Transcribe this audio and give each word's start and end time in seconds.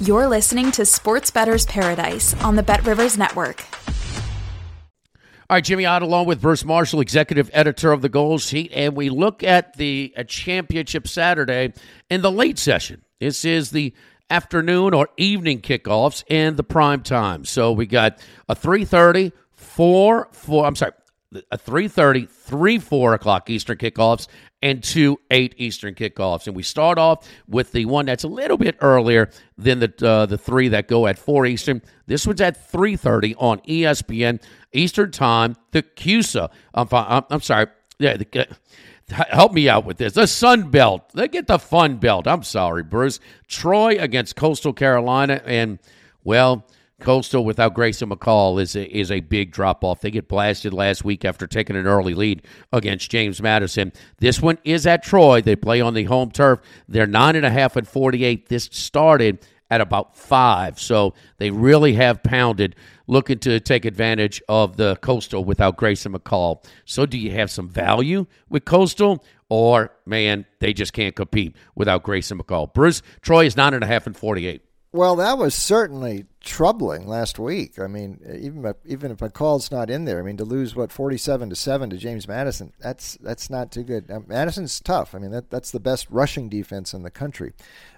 You're 0.00 0.28
listening 0.28 0.70
to 0.72 0.84
Sports 0.84 1.32
Bettor's 1.32 1.66
Paradise 1.66 2.32
on 2.44 2.54
the 2.54 2.62
Bet 2.62 2.86
Rivers 2.86 3.18
Network. 3.18 3.64
All 5.50 5.56
right, 5.56 5.64
Jimmy 5.64 5.86
Ott 5.86 6.02
along 6.02 6.26
with 6.26 6.40
Bruce 6.40 6.64
Marshall, 6.64 7.00
executive 7.00 7.50
editor 7.52 7.90
of 7.90 8.00
the 8.00 8.08
Gold 8.08 8.40
Sheet, 8.40 8.70
and 8.72 8.94
we 8.94 9.10
look 9.10 9.42
at 9.42 9.76
the 9.76 10.14
a 10.16 10.22
championship 10.22 11.08
Saturday 11.08 11.72
in 12.10 12.22
the 12.22 12.30
late 12.30 12.60
session. 12.60 13.02
This 13.18 13.44
is 13.44 13.72
the 13.72 13.92
afternoon 14.30 14.94
or 14.94 15.08
evening 15.16 15.62
kickoffs 15.62 16.22
and 16.30 16.56
the 16.56 16.62
prime 16.62 17.02
time. 17.02 17.44
So 17.44 17.72
we 17.72 17.86
got 17.86 18.20
a 18.48 18.54
3.30, 18.54 19.32
4, 19.54 20.28
4, 20.30 20.64
I'm 20.64 20.76
sorry, 20.76 20.92
a 21.50 21.58
3.30, 21.58 22.28
3, 22.28 22.78
4 22.78 23.14
o'clock 23.14 23.50
Eastern 23.50 23.78
kickoffs, 23.78 24.28
and 24.62 24.82
two 24.82 25.20
8 25.30 25.54
Eastern 25.58 25.94
kickoffs. 25.94 26.46
And 26.46 26.56
we 26.56 26.62
start 26.62 26.98
off 26.98 27.28
with 27.48 27.72
the 27.72 27.84
one 27.86 28.06
that's 28.06 28.24
a 28.24 28.28
little 28.28 28.56
bit 28.56 28.76
earlier 28.80 29.30
than 29.56 29.78
the 29.80 29.92
uh, 30.06 30.26
the 30.26 30.38
three 30.38 30.68
that 30.68 30.88
go 30.88 31.06
at 31.06 31.18
4 31.18 31.46
Eastern. 31.46 31.82
This 32.06 32.26
one's 32.26 32.40
at 32.40 32.70
3.30 32.72 33.34
on 33.38 33.60
ESPN 33.60 34.42
Eastern 34.72 35.10
Time. 35.10 35.56
The 35.72 35.82
CUSA, 35.82 36.50
I'm, 36.74 36.88
I'm, 36.90 37.24
I'm 37.30 37.40
sorry, 37.40 37.66
yeah, 37.98 38.16
the, 38.16 38.56
help 39.08 39.52
me 39.52 39.68
out 39.68 39.84
with 39.84 39.98
this. 39.98 40.12
The 40.12 40.26
Sun 40.26 40.70
Belt. 40.70 41.10
They 41.14 41.28
get 41.28 41.46
the 41.46 41.58
Fun 41.58 41.96
Belt. 41.96 42.26
I'm 42.26 42.42
sorry, 42.42 42.82
Bruce. 42.82 43.20
Troy 43.46 43.98
against 43.98 44.36
Coastal 44.36 44.72
Carolina. 44.72 45.42
And, 45.44 45.78
well, 46.24 46.66
Coastal 47.00 47.44
without 47.44 47.74
Grayson 47.74 48.10
McCall 48.10 48.60
is 48.60 48.74
a, 48.74 48.84
is 48.96 49.10
a 49.10 49.20
big 49.20 49.52
drop 49.52 49.84
off. 49.84 50.00
They 50.00 50.10
get 50.10 50.28
blasted 50.28 50.72
last 50.72 51.04
week 51.04 51.24
after 51.24 51.46
taking 51.46 51.76
an 51.76 51.86
early 51.86 52.14
lead 52.14 52.42
against 52.72 53.10
James 53.10 53.40
Madison. 53.40 53.92
This 54.18 54.42
one 54.42 54.58
is 54.64 54.86
at 54.86 55.02
Troy. 55.04 55.40
They 55.40 55.56
play 55.56 55.80
on 55.80 55.94
the 55.94 56.04
home 56.04 56.30
turf. 56.30 56.60
They're 56.88 57.06
nine 57.06 57.36
and 57.36 57.46
a 57.46 57.50
half 57.50 57.76
and 57.76 57.86
forty 57.86 58.24
eight. 58.24 58.48
This 58.48 58.68
started 58.72 59.46
at 59.70 59.80
about 59.80 60.16
five, 60.16 60.80
so 60.80 61.12
they 61.36 61.50
really 61.50 61.92
have 61.92 62.22
pounded, 62.22 62.74
looking 63.06 63.38
to 63.38 63.60
take 63.60 63.84
advantage 63.84 64.40
of 64.48 64.78
the 64.78 64.96
Coastal 64.96 65.44
without 65.44 65.76
Grayson 65.76 66.14
McCall. 66.14 66.64
So, 66.86 67.04
do 67.04 67.18
you 67.18 67.32
have 67.32 67.50
some 67.50 67.68
value 67.68 68.26
with 68.48 68.64
Coastal, 68.64 69.22
or 69.50 69.92
man, 70.06 70.46
they 70.60 70.72
just 70.72 70.94
can't 70.94 71.14
compete 71.14 71.54
without 71.74 72.02
Grayson 72.02 72.38
McCall? 72.38 72.72
Bruce 72.72 73.02
Troy 73.20 73.44
is 73.44 73.56
nine 73.56 73.74
and 73.74 73.84
a 73.84 73.86
half 73.86 74.06
and 74.06 74.16
forty 74.16 74.46
eight. 74.46 74.62
Well, 74.98 75.14
that 75.14 75.38
was 75.38 75.54
certainly 75.54 76.26
troubling 76.40 77.06
last 77.06 77.38
week. 77.38 77.78
I 77.78 77.86
mean, 77.86 78.18
even 78.36 78.64
if, 78.64 78.74
even 78.84 79.12
if 79.12 79.18
McCall's 79.18 79.70
not 79.70 79.90
in 79.90 80.06
there, 80.06 80.18
I 80.18 80.22
mean, 80.22 80.38
to 80.38 80.44
lose 80.44 80.74
what 80.74 80.90
forty-seven 80.90 81.50
to 81.50 81.54
seven 81.54 81.88
to 81.90 81.96
James 81.96 82.26
Madison, 82.26 82.72
that's 82.80 83.16
that's 83.18 83.48
not 83.48 83.70
too 83.70 83.84
good. 83.84 84.10
Madison's 84.26 84.80
tough. 84.80 85.14
I 85.14 85.18
mean, 85.18 85.30
that 85.30 85.50
that's 85.50 85.70
the 85.70 85.78
best 85.78 86.08
rushing 86.10 86.48
defense 86.48 86.94
in 86.94 87.04
the 87.04 87.12
country. 87.12 87.52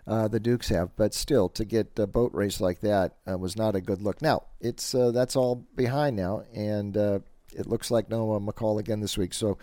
Uh, 0.06 0.28
the 0.28 0.40
Dukes 0.40 0.68
have, 0.68 0.94
but 0.94 1.14
still, 1.14 1.48
to 1.48 1.64
get 1.64 1.98
a 1.98 2.06
boat 2.06 2.34
race 2.34 2.60
like 2.60 2.80
that 2.80 3.14
uh, 3.26 3.38
was 3.38 3.56
not 3.56 3.74
a 3.74 3.80
good 3.80 4.02
look. 4.02 4.20
Now, 4.20 4.42
it's 4.60 4.94
uh, 4.94 5.10
that's 5.10 5.36
all 5.36 5.64
behind 5.74 6.16
now, 6.16 6.42
and 6.54 6.98
uh, 6.98 7.20
it 7.56 7.66
looks 7.66 7.90
like 7.90 8.10
Noah 8.10 8.40
McCall 8.40 8.78
again 8.78 9.00
this 9.00 9.16
week. 9.16 9.32
So 9.32 9.56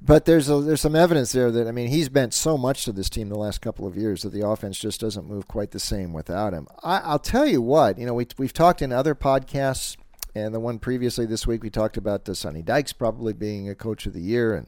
but 0.00 0.24
there's 0.24 0.50
a, 0.50 0.60
there's 0.60 0.80
some 0.80 0.96
evidence 0.96 1.32
there 1.32 1.50
that 1.50 1.66
I 1.66 1.72
mean 1.72 1.88
he's 1.88 2.10
meant 2.10 2.34
so 2.34 2.58
much 2.58 2.84
to 2.84 2.92
this 2.92 3.08
team 3.08 3.28
the 3.28 3.38
last 3.38 3.60
couple 3.60 3.86
of 3.86 3.96
years 3.96 4.22
that 4.22 4.32
the 4.32 4.46
offense 4.46 4.78
just 4.78 5.00
doesn't 5.00 5.28
move 5.28 5.48
quite 5.48 5.70
the 5.70 5.80
same 5.80 6.12
without 6.12 6.52
him. 6.52 6.66
I, 6.82 7.12
will 7.12 7.18
tell 7.18 7.46
you 7.46 7.62
what, 7.62 7.98
you 7.98 8.06
know, 8.06 8.14
we 8.14 8.26
we've 8.36 8.52
talked 8.52 8.82
in 8.82 8.92
other 8.92 9.14
podcasts, 9.14 9.96
and 10.34 10.54
the 10.54 10.60
one 10.60 10.78
previously 10.78 11.26
this 11.26 11.46
week 11.46 11.62
we 11.62 11.70
talked 11.70 11.96
about 11.96 12.28
uh, 12.28 12.34
Sonny 12.34 12.62
Dykes 12.62 12.92
probably 12.92 13.32
being 13.32 13.68
a 13.68 13.74
coach 13.74 14.06
of 14.06 14.12
the 14.12 14.20
year, 14.20 14.54
and 14.54 14.66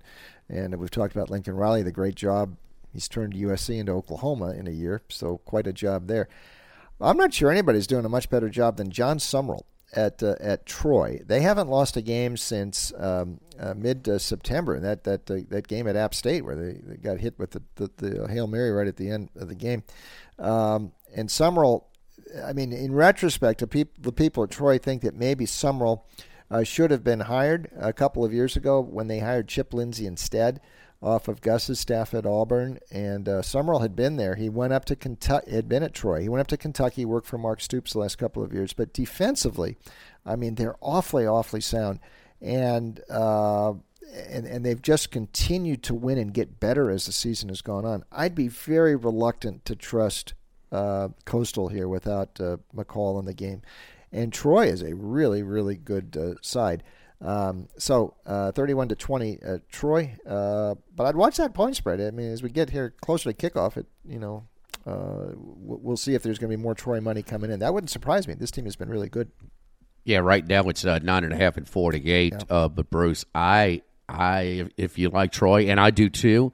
and 0.48 0.78
we've 0.78 0.90
talked 0.90 1.14
about 1.14 1.30
Lincoln 1.30 1.54
Riley, 1.54 1.82
the 1.82 1.92
great 1.92 2.14
job 2.14 2.56
he's 2.92 3.08
turned 3.08 3.34
USC 3.34 3.78
into 3.78 3.92
Oklahoma 3.92 4.52
in 4.52 4.66
a 4.66 4.70
year, 4.70 5.02
so 5.08 5.38
quite 5.38 5.66
a 5.66 5.72
job 5.72 6.06
there. 6.06 6.28
I'm 6.98 7.18
not 7.18 7.34
sure 7.34 7.50
anybody's 7.50 7.86
doing 7.86 8.06
a 8.06 8.08
much 8.08 8.30
better 8.30 8.48
job 8.48 8.78
than 8.78 8.90
Jon 8.90 9.18
Sumrall 9.18 9.64
at 9.96 10.22
uh, 10.22 10.36
at 10.38 10.66
Troy. 10.66 11.20
They 11.26 11.40
haven't 11.40 11.68
lost 11.68 11.96
a 11.96 12.02
game 12.02 12.36
since 12.36 12.92
um, 12.96 13.40
uh, 13.58 13.74
mid 13.74 14.08
September, 14.20 14.74
and 14.74 14.84
that 14.84 15.04
that 15.04 15.30
uh, 15.30 15.38
that 15.48 15.66
game 15.66 15.88
at 15.88 15.96
App 15.96 16.14
State 16.14 16.44
where 16.44 16.54
they, 16.54 16.80
they 16.84 16.96
got 16.96 17.18
hit 17.18 17.38
with 17.38 17.52
the, 17.52 17.62
the, 17.76 17.90
the, 17.96 18.28
hail 18.28 18.46
mary 18.46 18.70
right 18.70 18.86
at 18.86 18.96
the 18.96 19.10
end 19.10 19.30
of 19.36 19.48
the 19.48 19.54
game. 19.54 19.82
Um, 20.38 20.92
and 21.14 21.28
Sumrall, 21.28 21.84
I 22.44 22.52
mean, 22.52 22.72
in 22.72 22.92
retrospect, 22.92 23.60
the 23.60 23.66
people 23.66 23.94
the 23.98 24.12
people 24.12 24.44
at 24.44 24.50
Troy 24.50 24.78
think 24.78 25.02
that 25.02 25.14
maybe 25.14 25.46
Sumrall 25.46 26.02
uh, 26.50 26.62
should 26.62 26.90
have 26.90 27.02
been 27.02 27.20
hired 27.20 27.70
a 27.78 27.92
couple 27.92 28.24
of 28.24 28.32
years 28.32 28.56
ago 28.56 28.80
when 28.80 29.08
they 29.08 29.20
hired 29.20 29.48
Chip 29.48 29.72
Lindsey 29.72 30.06
instead 30.06 30.60
off 31.02 31.28
of 31.28 31.40
Gus's 31.40 31.78
staff 31.78 32.14
at 32.14 32.26
Auburn, 32.26 32.78
and 32.90 33.28
uh, 33.28 33.42
Sumrall 33.42 33.82
had 33.82 33.94
been 33.94 34.16
there. 34.16 34.34
He 34.34 34.48
went 34.48 34.72
up 34.72 34.84
to 34.86 34.96
Kentucky, 34.96 35.50
had 35.50 35.68
been 35.68 35.82
at 35.82 35.94
Troy. 35.94 36.22
He 36.22 36.28
went 36.28 36.40
up 36.40 36.46
to 36.48 36.56
Kentucky, 36.56 37.04
worked 37.04 37.26
for 37.26 37.38
Mark 37.38 37.60
Stoops 37.60 37.92
the 37.92 37.98
last 37.98 38.16
couple 38.16 38.42
of 38.42 38.52
years. 38.52 38.72
But 38.72 38.92
defensively, 38.92 39.76
I 40.24 40.36
mean, 40.36 40.54
they're 40.54 40.76
awfully, 40.80 41.26
awfully 41.26 41.60
sound, 41.60 42.00
and 42.40 43.00
uh, 43.10 43.74
and 44.28 44.46
and 44.46 44.64
they've 44.64 44.80
just 44.80 45.10
continued 45.10 45.82
to 45.84 45.94
win 45.94 46.18
and 46.18 46.32
get 46.32 46.60
better 46.60 46.90
as 46.90 47.06
the 47.06 47.12
season 47.12 47.50
has 47.50 47.60
gone 47.60 47.84
on. 47.84 48.04
I'd 48.10 48.34
be 48.34 48.48
very 48.48 48.96
reluctant 48.96 49.64
to 49.66 49.76
trust 49.76 50.34
uh, 50.72 51.08
Coastal 51.24 51.68
here 51.68 51.88
without 51.88 52.40
uh, 52.40 52.56
McCall 52.74 53.18
in 53.18 53.26
the 53.26 53.34
game, 53.34 53.62
and 54.10 54.32
Troy 54.32 54.66
is 54.66 54.82
a 54.82 54.94
really, 54.94 55.42
really 55.42 55.76
good 55.76 56.16
uh, 56.16 56.40
side. 56.40 56.82
Um, 57.20 57.68
so 57.78 58.14
uh, 58.26 58.52
31 58.52 58.88
to 58.88 58.94
20, 58.94 59.38
uh, 59.42 59.58
Troy. 59.70 60.14
Uh, 60.26 60.74
but 60.94 61.04
I'd 61.04 61.16
watch 61.16 61.36
that 61.36 61.54
point 61.54 61.76
spread. 61.76 62.00
I 62.00 62.10
mean, 62.10 62.30
as 62.30 62.42
we 62.42 62.50
get 62.50 62.70
here 62.70 62.94
closer 63.00 63.32
to 63.32 63.50
kickoff, 63.50 63.76
it 63.76 63.86
you 64.06 64.18
know 64.18 64.46
uh, 64.86 65.32
we'll 65.36 65.96
see 65.96 66.14
if 66.14 66.22
there's 66.22 66.38
going 66.38 66.50
to 66.50 66.56
be 66.56 66.62
more 66.62 66.74
Troy 66.74 67.00
money 67.00 67.22
coming 67.22 67.50
in. 67.50 67.60
That 67.60 67.72
wouldn't 67.74 67.90
surprise 67.90 68.28
me. 68.28 68.34
This 68.34 68.50
team 68.50 68.64
has 68.64 68.76
been 68.76 68.88
really 68.88 69.08
good. 69.08 69.30
Yeah, 70.04 70.18
right 70.18 70.46
now 70.46 70.62
it's 70.68 70.84
uh, 70.84 71.00
nine 71.02 71.24
and 71.24 71.32
a 71.32 71.36
half 71.36 71.56
and 71.56 71.68
48. 71.68 72.32
Yeah. 72.32 72.38
Uh, 72.48 72.68
but 72.68 72.88
Bruce, 72.90 73.24
I, 73.34 73.82
I, 74.08 74.68
if 74.76 74.98
you 74.98 75.08
like 75.08 75.32
Troy, 75.32 75.66
and 75.68 75.80
I 75.80 75.90
do 75.90 76.08
too, 76.08 76.52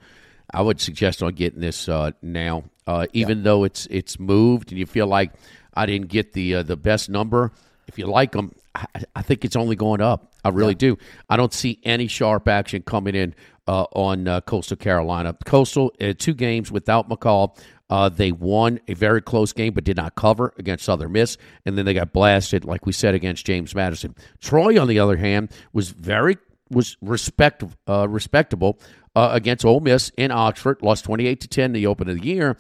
I 0.51 0.63
would 0.63 0.81
suggest 0.81 1.23
on 1.23 1.35
getting 1.35 1.61
this 1.61 1.87
now. 1.89 2.65
even 3.13 3.39
yeah. 3.39 3.45
though 3.45 3.65
it's 3.65 3.87
it's 3.91 4.19
moved, 4.19 4.71
and 4.71 4.79
you 4.79 4.87
feel 4.87 5.07
like 5.07 5.33
I 5.75 5.85
didn't 5.85 6.09
get 6.09 6.33
the 6.33 6.63
the 6.63 6.77
best 6.77 7.11
number. 7.11 7.53
If 7.87 7.99
you 7.99 8.07
like 8.07 8.33
them, 8.33 8.55
I, 8.75 8.87
I 9.15 9.23
think 9.23 9.45
it's 9.45 9.57
only 9.57 9.77
going 9.77 10.01
up. 10.01 10.32
I 10.45 10.51
really 10.51 10.73
yeah. 10.73 10.79
do. 10.79 10.99
I 11.29 11.37
don't 11.37 11.53
see 11.53 11.81
any 11.85 12.07
sharp 12.07 12.49
action 12.49 12.83
coming 12.83 13.15
in 13.15 13.35
uh, 13.67 13.85
on 13.93 14.29
uh, 14.29 14.41
Coastal 14.43 14.77
Carolina. 14.77 15.37
Coastal, 15.45 15.93
uh, 16.01 16.15
two 16.19 16.35
games 16.35 16.73
without 16.73 17.09
McCall. 17.09 17.59
Uh, 17.91 18.09
they 18.09 18.33
won 18.33 18.81
a 18.89 18.95
very 18.95 19.21
close 19.21 19.53
game, 19.53 19.75
but 19.75 19.85
did 19.85 19.97
not 19.97 20.15
cover 20.15 20.55
against 20.57 20.85
Southern 20.85 21.13
Miss, 21.13 21.37
and 21.67 21.77
then 21.77 21.85
they 21.85 21.93
got 21.93 22.13
blasted, 22.13 22.65
like 22.65 22.87
we 22.87 22.93
said, 22.93 23.15
against 23.15 23.45
James 23.45 23.75
Madison. 23.75 24.15
Troy, 24.41 24.81
on 24.81 24.89
the 24.89 24.99
other 24.99 25.17
hand, 25.17 25.51
was 25.73 25.91
very 25.91 26.39
was 26.71 26.97
respect 27.03 27.63
uh, 27.87 28.09
respectable 28.09 28.81
uh, 29.15 29.29
against 29.33 29.63
Ole 29.63 29.81
Miss 29.81 30.11
in 30.17 30.31
Oxford. 30.31 30.81
Lost 30.81 31.05
twenty 31.05 31.27
eight 31.27 31.41
to 31.43 31.49
ten 31.49 31.67
in 31.67 31.73
the 31.73 31.87
open 31.87 32.09
of 32.09 32.19
the 32.19 32.27
year, 32.27 32.57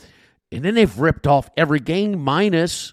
and 0.50 0.62
then 0.62 0.74
they've 0.74 0.98
ripped 0.98 1.26
off 1.26 1.48
every 1.56 1.80
game 1.80 2.20
minus 2.20 2.92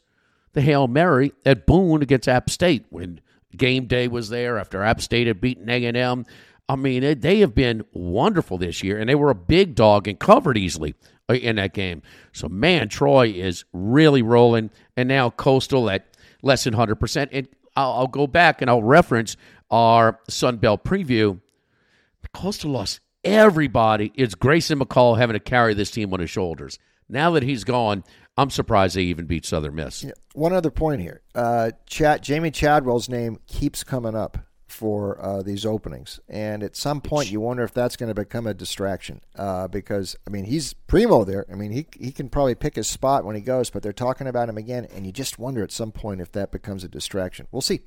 the 0.54 0.62
hail 0.62 0.88
mary 0.88 1.34
at 1.46 1.66
Boone 1.66 2.02
against 2.02 2.30
App 2.30 2.50
State 2.50 2.86
when 2.90 3.20
game 3.56 3.86
day 3.86 4.08
was 4.08 4.30
there 4.30 4.58
after 4.58 4.84
App 4.84 5.02
State 5.02 5.28
had 5.28 5.42
beaten 5.42 5.70
A&M. 5.70 6.26
I 6.68 6.76
mean, 6.76 7.20
they 7.20 7.40
have 7.40 7.56
been 7.56 7.84
wonderful 7.94 8.58
this 8.58 8.84
year, 8.84 9.00
and 9.00 9.10
they 9.10 9.16
were 9.16 9.32
a 9.32 9.36
big 9.36 9.74
dog 9.74 10.08
and 10.08 10.20
covered 10.20 10.58
easily 10.58 10.94
uh, 11.30 11.34
in 11.34 11.56
that 11.56 11.74
game. 11.74 12.04
So, 12.32 12.48
man, 12.48 12.90
Troy 12.90 13.30
is 13.30 13.66
really 13.74 14.22
rolling, 14.22 14.70
and 14.96 15.10
now 15.10 15.32
Coastal 15.32 15.90
at 15.90 16.06
less 16.44 16.66
than 16.66 16.76
100%. 16.76 17.30
And 17.32 17.48
I'll, 17.76 17.94
I'll 17.94 18.08
go 18.08 18.28
back 18.28 18.62
and 18.62 18.70
I'll 18.70 18.84
reference 18.84 19.36
our 19.72 20.20
Sun 20.30 20.58
Belt 20.58 20.84
preview, 20.84 21.40
Coastal 22.34 22.72
lost 22.72 23.00
everybody. 23.24 24.12
It's 24.16 24.36
Grayson 24.36 24.80
McCall 24.80 25.18
having 25.18 25.34
to 25.34 25.40
carry 25.40 25.74
this 25.74 25.92
team 25.92 26.14
on 26.14 26.20
his 26.20 26.30
shoulders. 26.30 26.78
Now 27.10 27.32
that 27.32 27.44
he's 27.44 27.64
gone, 27.64 28.04
I'm 28.38 28.50
surprised 28.50 28.96
they 28.96 29.04
even 29.04 29.26
beat 29.26 29.46
Southern 29.46 29.76
Miss. 29.76 30.04
Yeah. 30.04 30.12
One 30.34 30.54
other 30.54 30.72
point 30.72 31.02
here: 31.02 31.22
uh, 31.36 31.72
Chad, 31.86 32.24
Jamey 32.24 32.54
Chadwell's 32.54 33.10
name 33.10 33.40
keeps 33.48 33.84
coming 33.84 34.16
up 34.16 34.38
for 34.68 35.20
uh, 35.22 35.42
these 35.42 35.66
openings, 35.66 36.20
and 36.30 36.64
at 36.64 36.76
some 36.76 37.02
point 37.02 37.32
you 37.32 37.42
wonder 37.42 37.64
if 37.64 37.74
that's 37.74 37.98
going 37.98 38.08
to 38.08 38.16
become 38.16 38.48
a 38.48 38.54
distraction 38.54 39.20
uh, 39.36 39.68
because 39.68 40.16
I 40.28 40.30
mean 40.30 40.46
he's 40.46 40.74
primo 40.74 41.26
there. 41.26 41.46
I 41.52 41.56
mean 41.56 41.72
he 41.72 41.88
he 42.00 42.12
can 42.12 42.30
probably 42.30 42.56
pick 42.56 42.76
his 42.76 42.88
spot 42.88 43.26
when 43.26 43.36
he 43.36 43.42
goes, 43.42 43.70
but 43.70 43.84
they're 43.84 43.92
talking 43.92 44.28
about 44.28 44.48
him 44.48 44.58
again, 44.58 44.86
and 44.86 45.06
you 45.06 45.12
just 45.12 45.40
wonder 45.40 45.64
at 45.64 45.72
some 45.72 45.92
point 45.92 46.22
if 46.22 46.32
that 46.34 46.52
becomes 46.52 46.84
a 46.84 46.88
distraction. 46.88 47.48
We'll 47.52 47.62
see. 47.62 47.82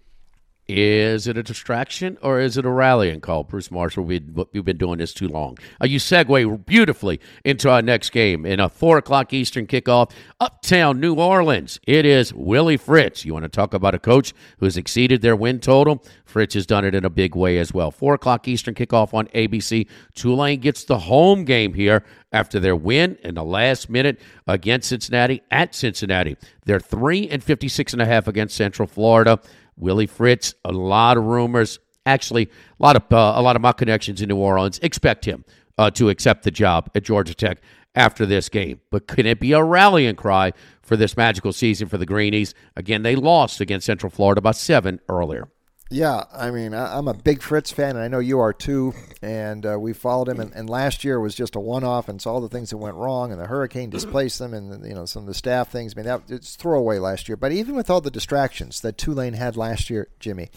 Is 0.69 1.27
it 1.27 1.37
a 1.37 1.43
distraction 1.43 2.17
or 2.23 2.39
is 2.39 2.57
it 2.57 2.65
a 2.65 2.71
rallying 2.71 3.21
call? 3.21 3.43
Bruce 3.43 3.71
Marshall, 3.71 4.05
we, 4.05 4.23
have 4.55 4.65
been 4.65 4.77
doing 4.77 4.99
this 4.99 5.13
too 5.13 5.27
long. 5.27 5.59
Uh, 5.81 5.87
you 5.87 5.99
segue 5.99 6.65
beautifully 6.65 7.21
into 7.45 7.69
our 7.69 7.83
next 7.83 8.11
game 8.11 8.47
in 8.47 8.61
a 8.61 8.69
4 8.69 8.99
o'clock 8.99 9.33
Eastern 9.33 9.67
kickoff, 9.67 10.13
Uptown 10.39 11.01
New 11.01 11.15
Orleans. 11.15 11.81
It 11.85 12.07
is 12.07 12.33
Willie 12.33 12.77
Fritz. 12.77 13.25
You 13.25 13.33
want 13.33 13.45
to 13.45 13.49
talk 13.49 13.75
about 13.75 13.97
a 13.97 13.99
coach 13.99 14.33
who's 14.59 14.77
exceeded 14.77 15.21
their 15.21 15.35
win 15.35 15.59
total? 15.59 16.05
Fritz 16.25 16.55
has 16.55 16.65
done 16.65 16.85
it 16.85 16.95
in 16.95 17.05
a 17.05 17.11
big 17.11 17.35
way 17.35 17.59
as 17.59 17.75
well. 17.75 17.91
4 17.91 18.15
o'clock 18.15 18.47
Eastern 18.47 18.75
kickoff 18.75 19.13
on 19.13 19.27
ABC. 19.29 19.89
Tulane 20.15 20.61
gets 20.61 20.85
the 20.85 21.01
home 21.01 21.45
game 21.45 21.75
here 21.75 22.05
after 22.33 22.59
their 22.59 22.77
win 22.77 23.19
in 23.23 23.35
the 23.35 23.45
last 23.45 23.91
minute 23.91 24.21
against 24.47 24.89
Cincinnati 24.89 25.43
at 25.51 25.75
Cincinnati. 25.75 26.37
They're 26.65 26.81
3 26.81 27.29
and 27.29 27.43
56 27.43 27.93
and 27.93 28.01
a 28.01 28.07
half 28.07 28.29
against 28.29 28.57
Central 28.57 28.87
Florida. 28.87 29.41
Willie 29.83 30.07
Fritz, 30.07 30.55
a 30.65 30.73
lot 30.73 31.17
of 31.17 31.25
rumors. 31.25 31.79
Actually, 32.07 32.45
a 32.45 32.83
lot 32.83 32.97
of 32.97 33.03
uh, 33.13 33.35
a 33.37 33.43
lot 33.43 33.57
of 33.57 33.63
my 33.63 33.73
connections 33.73 34.23
in 34.23 34.29
New 34.29 34.37
Orleans 34.37 34.79
expect 34.81 35.25
him 35.25 35.45
uh, 35.79 35.91
to 35.91 36.09
accept 36.09 36.45
the 36.45 36.51
job 36.51 36.91
at 36.95 37.03
Georgia 37.03 37.35
Tech 37.35 37.61
after 37.95 38.25
this 38.25 38.49
game. 38.49 38.81
But 38.91 39.07
can 39.07 39.27
it 39.27 39.39
be 39.39 39.53
a 39.53 39.63
rallying 39.63 40.17
cry 40.17 40.53
for 40.83 40.97
this 40.97 41.17
magical 41.17 41.53
season 41.53 41.89
for 41.89 41.99
the 41.99 42.07
Greenies? 42.07 42.55
Again, 42.77 43.03
they 43.03 43.15
lost 43.15 43.61
against 43.61 43.87
Central 43.87 44.11
Florida 44.11 44.41
by 44.41 44.53
seven 44.53 45.01
earlier. 45.09 45.49
Yeah, 45.93 46.25
I 46.33 46.51
mean, 46.51 46.73
I'm 46.73 47.07
a 47.07 47.13
big 47.13 47.43
Fritz 47.43 47.71
fan, 47.71 47.97
and 47.97 47.99
I 47.99 48.09
know 48.09 48.19
you 48.19 48.41
are 48.41 48.55
too. 48.55 48.95
And 49.21 49.67
uh, 49.67 49.79
we 49.79 49.93
followed 49.93 50.29
him, 50.29 50.41
and, 50.41 50.51
and, 50.55 50.69
last 50.69 51.05
year 51.05 51.21
was 51.21 51.35
just 51.35 51.55
a 51.55 51.61
one-off, 51.61 52.09
and 52.09 52.21
saw 52.21 52.33
all 52.33 52.41
the 52.41 52.49
things 52.49 52.71
that 52.71 52.79
went 52.79 52.97
wrong, 52.97 53.31
and 53.31 53.39
the 53.39 53.47
hurricane 53.47 53.91
displaced 53.91 54.39
them, 54.39 54.55
and 54.55 54.85
you 54.87 54.95
know 54.95 55.05
some 55.05 55.23
of 55.23 55.27
the 55.27 55.35
staff 55.35 55.69
things. 55.69 55.93
I 55.95 55.97
mean, 55.97 56.07
that 56.07 56.23
it's 56.29 56.57
throwaway 56.57 56.99
last 56.99 57.29
year. 57.29 57.37
But 57.37 57.53
even 57.53 57.75
with 57.75 57.91
all 57.91 58.01
the 58.01 58.11
distractions 58.11 58.81
that 58.81 58.97
Tulane 58.97 59.35
had 59.35 59.55
last 59.55 59.91
year, 59.91 60.09
Jimmy, 60.19 60.49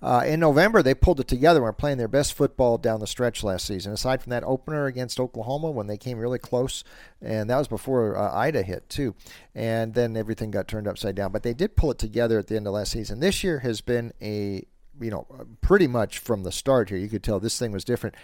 uh, 0.00 0.22
in 0.26 0.40
November 0.40 0.82
they 0.82 0.94
pulled 0.94 1.20
it 1.20 1.28
together 1.28 1.58
and 1.58 1.64
were 1.64 1.72
playing 1.72 1.98
their 1.98 2.08
best 2.08 2.32
football 2.32 2.78
down 2.78 3.00
the 3.00 3.06
stretch 3.06 3.42
last 3.42 3.66
season. 3.66 3.92
Aside 3.92 4.22
from 4.22 4.30
that 4.30 4.44
opener 4.44 4.86
against 4.86 5.20
Oklahoma 5.20 5.70
when 5.70 5.86
they 5.86 5.98
came 5.98 6.18
really 6.18 6.38
close, 6.38 6.82
and 7.20 7.50
that 7.50 7.58
was 7.58 7.68
before 7.68 8.16
uh, 8.16 8.34
Ida 8.34 8.62
hit 8.62 8.88
too, 8.88 9.14
and 9.54 9.92
then 9.92 10.16
everything 10.16 10.50
got 10.50 10.66
turned 10.66 10.88
upside 10.88 11.14
down. 11.14 11.30
But 11.30 11.42
they 11.42 11.54
did 11.54 11.76
pull 11.76 11.90
it 11.90 11.98
together 11.98 12.38
at 12.38 12.46
the 12.46 12.56
end 12.56 12.66
of 12.66 12.72
last 12.72 12.92
season. 12.92 13.20
This 13.20 13.44
year 13.44 13.58
has 13.58 13.80
been 13.80 14.12
a 14.22 14.64
you 15.00 15.10
know, 15.10 15.26
pretty 15.60 15.86
much 15.86 16.18
from 16.18 16.42
the 16.42 16.52
start 16.52 16.88
here, 16.88 16.98
you 16.98 17.08
could 17.08 17.22
tell 17.22 17.40
this 17.40 17.58
thing 17.58 17.72
was 17.72 17.84
different. 17.84 18.14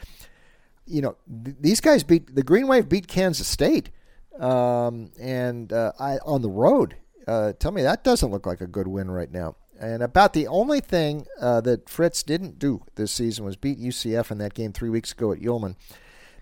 You 0.87 1.03
know, 1.03 1.17
th- 1.45 1.57
these 1.61 1.81
guys 1.81 2.03
beat 2.03 2.35
the 2.35 2.43
Green 2.43 2.67
Wave 2.67 2.89
beat 2.89 3.09
Kansas 3.09 3.49
State, 3.49 3.91
um, 4.39 5.11
and 5.19 5.73
uh, 5.73 5.93
I 5.99 6.19
on 6.25 6.43
the 6.43 6.51
road. 6.51 6.97
Uh, 7.27 7.53
tell 7.59 7.73
me 7.73 7.83
that 7.83 8.05
doesn't 8.05 8.31
look 8.31 8.47
like 8.47 8.61
a 8.61 8.67
good 8.67 8.87
win 8.87 9.11
right 9.11 9.31
now. 9.31 9.57
And 9.81 10.03
about 10.03 10.35
the 10.35 10.47
only 10.47 10.81
thing 10.81 11.27
uh, 11.41 11.61
that 11.63 11.89
Fritz 11.89 12.23
didn't 12.23 12.59
do 12.59 12.83
this 12.95 13.11
season 13.11 13.45
was 13.45 13.57
beat 13.57 13.79
UCF 13.79 14.31
in 14.31 14.39
that 14.39 14.55
game 14.55 14.73
three 14.73 14.91
weeks 14.91 15.13
ago 15.13 15.33
at 15.33 15.41
Yulman. 15.41 15.77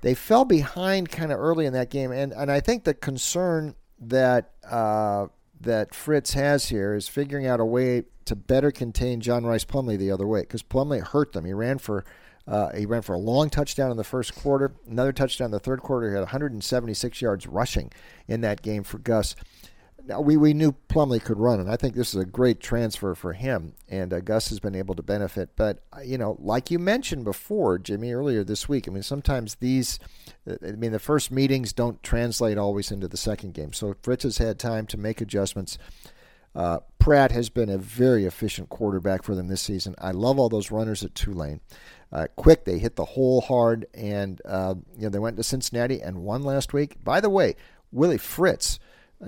They 0.02 0.14
fell 0.14 0.44
behind 0.44 1.10
kind 1.10 1.32
of 1.32 1.38
early 1.38 1.64
in 1.64 1.72
that 1.72 1.88
game, 1.88 2.10
and 2.10 2.32
and 2.32 2.50
I 2.50 2.60
think 2.60 2.84
the 2.84 2.94
concern 2.94 3.76
that 4.00 4.50
uh, 4.68 5.28
that 5.62 5.94
Fritz 5.94 6.34
has 6.34 6.68
here 6.68 6.94
is 6.94 7.08
figuring 7.08 7.46
out 7.46 7.60
a 7.60 7.64
way 7.64 8.04
to 8.24 8.36
better 8.36 8.70
contain 8.70 9.20
John 9.20 9.44
Rhys 9.44 9.64
Plumlee 9.64 9.98
the 9.98 10.10
other 10.10 10.26
way 10.26 10.40
because 10.40 10.62
Plumley 10.62 11.00
hurt 11.00 11.32
them. 11.32 11.44
He 11.44 11.52
ran 11.52 11.78
for 11.78 12.04
uh, 12.46 12.72
he 12.72 12.86
ran 12.86 13.02
for 13.02 13.14
a 13.14 13.18
long 13.18 13.50
touchdown 13.50 13.90
in 13.90 13.96
the 13.96 14.04
first 14.04 14.34
quarter, 14.34 14.74
another 14.88 15.12
touchdown 15.12 15.46
in 15.46 15.50
the 15.52 15.60
third 15.60 15.80
quarter. 15.80 16.08
He 16.08 16.14
had 16.14 16.20
176 16.20 17.22
yards 17.22 17.46
rushing 17.46 17.92
in 18.26 18.40
that 18.40 18.62
game 18.62 18.82
for 18.82 18.98
Gus. 18.98 19.36
Now, 20.06 20.20
we, 20.20 20.36
we 20.36 20.52
knew 20.52 20.74
Plumlee 20.88 21.22
could 21.22 21.38
run, 21.38 21.60
and 21.60 21.70
I 21.70 21.76
think 21.76 21.94
this 21.94 22.14
is 22.14 22.20
a 22.20 22.26
great 22.26 22.60
transfer 22.60 23.14
for 23.14 23.32
him, 23.32 23.74
and 23.88 24.12
uh, 24.12 24.20
Gus 24.20 24.48
has 24.48 24.58
been 24.58 24.74
able 24.74 24.94
to 24.96 25.02
benefit. 25.02 25.50
But, 25.56 25.84
uh, 25.92 26.00
you 26.00 26.18
know, 26.18 26.36
like 26.40 26.70
you 26.70 26.78
mentioned 26.78 27.24
before, 27.24 27.78
Jimmy, 27.78 28.12
earlier 28.12 28.42
this 28.42 28.68
week, 28.68 28.88
I 28.88 28.90
mean, 28.90 29.02
sometimes 29.02 29.56
these, 29.56 29.98
uh, 30.48 30.56
I 30.66 30.72
mean, 30.72 30.92
the 30.92 30.98
first 30.98 31.30
meetings 31.30 31.72
don't 31.72 32.02
translate 32.02 32.58
always 32.58 32.90
into 32.90 33.06
the 33.06 33.16
second 33.16 33.54
game. 33.54 33.72
So 33.72 33.94
Fritz 34.02 34.24
has 34.24 34.38
had 34.38 34.58
time 34.58 34.86
to 34.88 34.96
make 34.96 35.20
adjustments. 35.20 35.78
Uh, 36.54 36.80
Pratt 36.98 37.32
has 37.32 37.48
been 37.48 37.70
a 37.70 37.78
very 37.78 38.26
efficient 38.26 38.68
quarterback 38.68 39.22
for 39.22 39.34
them 39.34 39.48
this 39.48 39.62
season. 39.62 39.94
I 39.98 40.10
love 40.10 40.38
all 40.38 40.48
those 40.48 40.70
runners 40.70 41.02
at 41.02 41.14
Tulane. 41.14 41.60
Uh, 42.12 42.26
quick, 42.36 42.64
they 42.64 42.78
hit 42.78 42.96
the 42.96 43.06
hole 43.06 43.40
hard, 43.40 43.86
and 43.94 44.40
uh, 44.44 44.74
you 44.96 45.04
know 45.04 45.08
they 45.08 45.18
went 45.18 45.38
to 45.38 45.42
Cincinnati 45.42 46.02
and 46.02 46.18
won 46.18 46.42
last 46.42 46.74
week. 46.74 47.02
By 47.02 47.20
the 47.20 47.30
way, 47.30 47.56
Willie 47.90 48.18
Fritz 48.18 48.78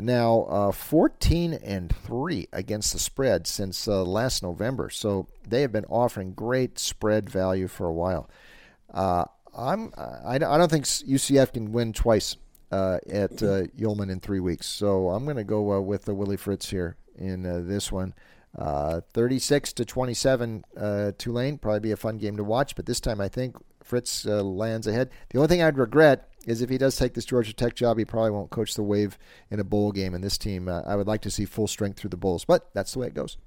now 0.02 0.42
uh, 0.42 0.72
14 0.72 1.54
and 1.54 1.94
three 1.94 2.48
against 2.52 2.92
the 2.92 2.98
spread 2.98 3.46
since 3.46 3.86
uh, 3.86 4.02
last 4.02 4.42
November, 4.42 4.90
so 4.90 5.28
they 5.48 5.62
have 5.62 5.72
been 5.72 5.84
offering 5.86 6.32
great 6.32 6.78
spread 6.78 7.30
value 7.30 7.68
for 7.68 7.86
a 7.86 7.92
while. 7.92 8.28
Uh, 8.92 9.24
I'm 9.56 9.92
I, 9.96 10.34
I 10.34 10.38
don't 10.38 10.70
think 10.70 10.84
UCF 10.84 11.52
can 11.52 11.72
win 11.72 11.92
twice 11.92 12.36
uh, 12.72 12.98
at 13.08 13.42
uh, 13.42 13.64
Yulman 13.78 14.10
in 14.10 14.18
three 14.18 14.40
weeks. 14.40 14.66
So 14.66 15.10
I'm 15.10 15.24
going 15.24 15.36
to 15.36 15.44
go 15.44 15.74
uh, 15.74 15.80
with 15.80 16.04
the 16.06 16.14
Willie 16.14 16.36
Fritz 16.36 16.70
here 16.70 16.96
in 17.16 17.42
this 17.68 17.92
one. 17.92 18.14
Uh, 18.58 19.00
36 19.12 19.72
to 19.72 19.84
27 19.84 20.64
uh, 20.76 21.12
Tulane 21.18 21.58
probably 21.58 21.80
be 21.80 21.90
a 21.92 21.96
fun 21.96 22.18
game 22.18 22.36
to 22.36 22.44
watch, 22.44 22.76
but 22.76 22.86
this 22.86 23.00
time 23.00 23.20
I 23.20 23.28
think 23.28 23.56
Fritz 23.82 24.24
lands 24.24 24.86
ahead. 24.86 25.10
The 25.30 25.38
only 25.38 25.48
thing 25.48 25.62
I'd 25.62 25.78
regret 25.78 26.28
is 26.46 26.62
if 26.62 26.70
he 26.70 26.78
does 26.78 26.96
take 26.96 27.14
this 27.14 27.24
Georgia 27.24 27.52
Tech 27.52 27.74
job, 27.74 27.98
he 27.98 28.04
probably 28.04 28.30
won't 28.30 28.50
coach 28.50 28.74
the 28.74 28.82
Wave 28.82 29.18
in 29.50 29.60
a 29.60 29.64
bowl 29.64 29.92
game. 29.92 30.14
And 30.14 30.22
this 30.22 30.38
team, 30.38 30.68
uh, 30.68 30.82
I 30.82 30.96
would 30.96 31.06
like 31.06 31.22
to 31.22 31.30
see 31.30 31.44
full 31.44 31.66
strength 31.66 31.98
through 31.98 32.10
the 32.10 32.16
bowls, 32.16 32.44
but 32.44 32.70
that's 32.74 32.92
the 32.92 33.00
way 33.00 33.06
it 33.06 33.14
goes. 33.14 33.38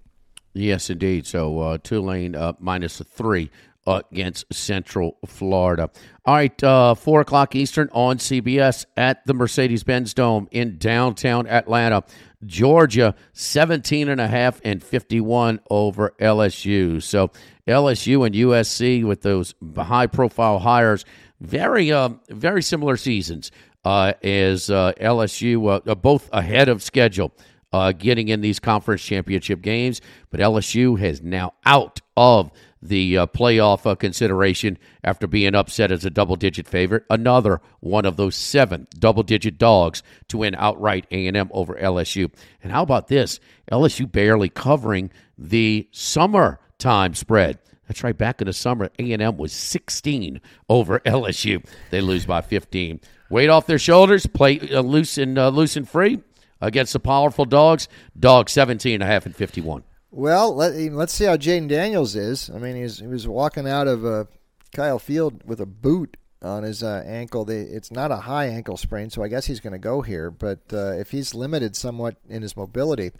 Yes, 0.53 0.89
indeed. 0.89 1.27
So 1.27 1.59
uh, 1.59 1.77
Tulane 1.77 2.35
minus 2.59 2.99
a 2.99 3.03
three 3.03 3.51
against 3.87 4.53
Central 4.53 5.17
Florida. 5.25 5.89
All 6.25 6.35
right, 6.35 6.63
uh, 6.63 6.93
4 6.93 7.21
o'clock 7.21 7.55
Eastern 7.55 7.89
on 7.93 8.17
CBS 8.17 8.85
at 8.97 9.25
the 9.25 9.33
Mercedes 9.33 9.83
Benz 9.83 10.13
Dome 10.13 10.47
in 10.51 10.77
downtown 10.77 11.47
Atlanta. 11.47 12.03
Georgia 12.45 13.15
17 13.33 14.09
and 14.09 14.21
a 14.21 14.27
half 14.27 14.61
and 14.63 14.83
51 14.83 15.59
over 15.71 16.13
LSU. 16.19 17.01
So 17.01 17.31
LSU 17.67 18.25
and 18.25 18.35
USC 18.35 19.03
with 19.03 19.21
those 19.21 19.55
high 19.75 20.07
profile 20.07 20.59
hires, 20.59 21.03
very 21.39 21.91
uh, 21.91 22.09
very 22.29 22.61
similar 22.61 22.97
seasons 22.97 23.51
uh, 23.85 24.13
as 24.23 24.69
uh, 24.69 24.93
LSU, 24.99 25.81
uh, 25.87 25.95
both 25.95 26.29
ahead 26.33 26.69
of 26.69 26.83
schedule. 26.83 27.33
Uh, 27.73 27.91
getting 27.91 28.29
in 28.29 28.39
these 28.39 28.61
conference 28.61 29.03
championship 29.03 29.61
games, 29.61 29.99
but 30.29 30.39
LSU 30.39 30.97
has 30.97 31.21
now 31.21 31.53
out 31.65 31.99
of 32.15 32.49
the 32.81 33.17
uh, 33.17 33.27
playoff 33.27 33.89
uh, 33.89 33.95
consideration 33.95 34.77
after 35.03 35.27
being 35.27 35.55
upset 35.55 35.91
as 35.91 36.05
a 36.05 36.09
double 36.09 36.35
digit 36.35 36.67
favorite. 36.67 37.03
Another 37.09 37.61
one 37.79 38.05
of 38.05 38.15
those 38.15 38.35
seven 38.35 38.87
double 38.97 39.23
digit 39.23 39.57
dogs 39.57 40.03
to 40.29 40.37
win 40.37 40.55
outright 40.55 41.05
A&M 41.11 41.49
over 41.51 41.75
LSU. 41.75 42.31
And 42.63 42.71
how 42.71 42.83
about 42.83 43.07
this? 43.09 43.39
LSU 43.71 44.09
barely 44.09 44.49
covering 44.49 45.11
the 45.37 45.87
summertime 45.91 47.13
spread. 47.15 47.59
That's 47.87 48.03
right. 48.03 48.17
Back 48.17 48.41
in 48.41 48.47
the 48.47 48.53
summer, 48.53 48.89
A&M 48.99 49.37
was 49.37 49.53
16 49.53 50.41
over 50.69 50.99
LSU. 50.99 51.65
They 51.89 52.01
lose 52.01 52.25
by 52.25 52.41
15. 52.41 52.99
Weight 53.29 53.49
off 53.49 53.65
their 53.65 53.79
shoulders, 53.79 54.25
play 54.25 54.59
uh, 54.59 54.81
loose 54.81 55.17
and 55.17 55.37
uh, 55.37 55.49
loose 55.49 55.75
and 55.75 55.87
free 55.87 56.21
against 56.61 56.93
the 56.93 56.99
powerful 56.99 57.45
dogs. 57.45 57.87
Dog 58.17 58.49
17 58.49 58.95
and 58.95 59.03
a 59.03 59.05
half 59.05 59.25
and 59.25 59.35
51. 59.35 59.83
Well, 60.11 60.55
let, 60.55 60.73
us 60.73 61.11
see 61.11 61.25
how 61.25 61.37
Jayden 61.37 61.67
Daniels 61.67 62.15
is. 62.15 62.49
I 62.49 62.57
mean, 62.57 62.75
he's, 62.75 62.99
he 62.99 63.07
was 63.07 63.27
walking 63.27 63.67
out 63.67 63.87
of 63.87 64.05
uh, 64.05 64.25
Kyle 64.73 64.99
Field 64.99 65.43
with 65.45 65.59
a 65.59 65.65
boot 65.65 66.17
on 66.41 66.63
his 66.63 66.81
uh, 66.83 67.03
ankle. 67.05 67.45
They, 67.45 67.59
it's 67.59 67.91
not 67.91 68.11
a 68.11 68.17
high 68.17 68.45
ankle 68.47 68.77
sprain, 68.77 69.09
so 69.09 69.23
I 69.23 69.27
guess 69.27 69.45
he's 69.45 69.59
going 69.59 69.73
to 69.73 69.79
go 69.79 70.01
here. 70.01 70.31
But 70.31 70.61
uh, 70.71 70.93
if 70.93 71.11
he's 71.11 71.33
limited 71.33 71.75
somewhat 71.75 72.15
in 72.29 72.41
his 72.41 72.55
mobility, 72.55 73.11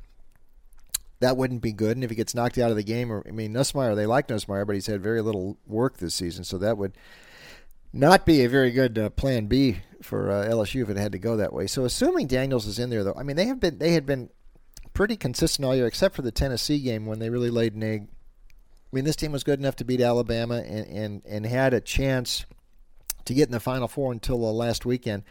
that 1.19 1.37
wouldn't 1.37 1.61
be 1.61 1.73
good. 1.73 1.97
And 1.97 2.03
if 2.03 2.09
he 2.09 2.15
gets 2.15 2.35
knocked 2.35 2.57
out 2.57 2.71
of 2.71 2.77
the 2.77 2.83
game, 2.83 3.11
or 3.11 3.23
I 3.27 3.31
mean, 3.31 3.53
Nussmeier, 3.53 3.95
they 3.95 4.05
like 4.05 4.27
Nussmeier, 4.27 4.65
but 4.65 4.75
he's 4.75 4.87
had 4.87 5.01
very 5.01 5.21
little 5.21 5.57
work 5.65 5.97
this 5.97 6.15
season, 6.15 6.43
so 6.43 6.57
that 6.57 6.77
would 6.77 6.97
not 7.93 8.25
be 8.25 8.43
a 8.43 8.49
very 8.49 8.71
good 8.71 8.97
uh, 8.97 9.09
plan 9.09 9.47
B 9.47 9.79
for 10.01 10.29
uh, 10.29 10.47
LSU 10.47 10.83
if 10.83 10.89
it 10.89 10.97
had 10.97 11.13
to 11.13 11.19
go 11.19 11.37
that 11.37 11.53
way. 11.53 11.67
So 11.67 11.85
assuming 11.85 12.27
Daniels 12.27 12.67
is 12.67 12.79
in 12.79 12.89
there, 12.89 13.03
though, 13.03 13.15
I 13.17 13.23
mean, 13.23 13.35
they 13.35 13.45
have 13.45 13.59
been 13.59 13.79
they 13.79 13.93
had 13.93 14.05
been 14.05 14.29
pretty 14.93 15.17
consistent 15.17 15.65
all 15.65 15.75
year, 15.75 15.87
except 15.87 16.15
for 16.15 16.21
the 16.21 16.31
Tennessee 16.31 16.79
game 16.79 17.05
when 17.05 17.19
they 17.19 17.29
really 17.29 17.49
laid 17.49 17.73
an 17.73 17.83
egg 17.83 18.07
I 18.91 18.95
mean, 18.95 19.03
this 19.03 19.17
team 19.17 19.33
was 19.33 19.43
good 19.43 19.59
enough 19.59 19.75
to 19.77 19.85
beat 19.85 19.99
Alabama 19.99 20.63
and, 20.65 20.87
and, 20.87 21.21
and 21.25 21.45
had 21.45 21.73
a 21.73 21.81
chance 21.81 22.45
to 23.25 23.33
get 23.33 23.47
in 23.47 23.51
the 23.51 23.59
Final 23.59 23.89
Four 23.89 24.13
until 24.13 24.45
uh, 24.45 24.51
last 24.51 24.85
weekend. 24.85 25.23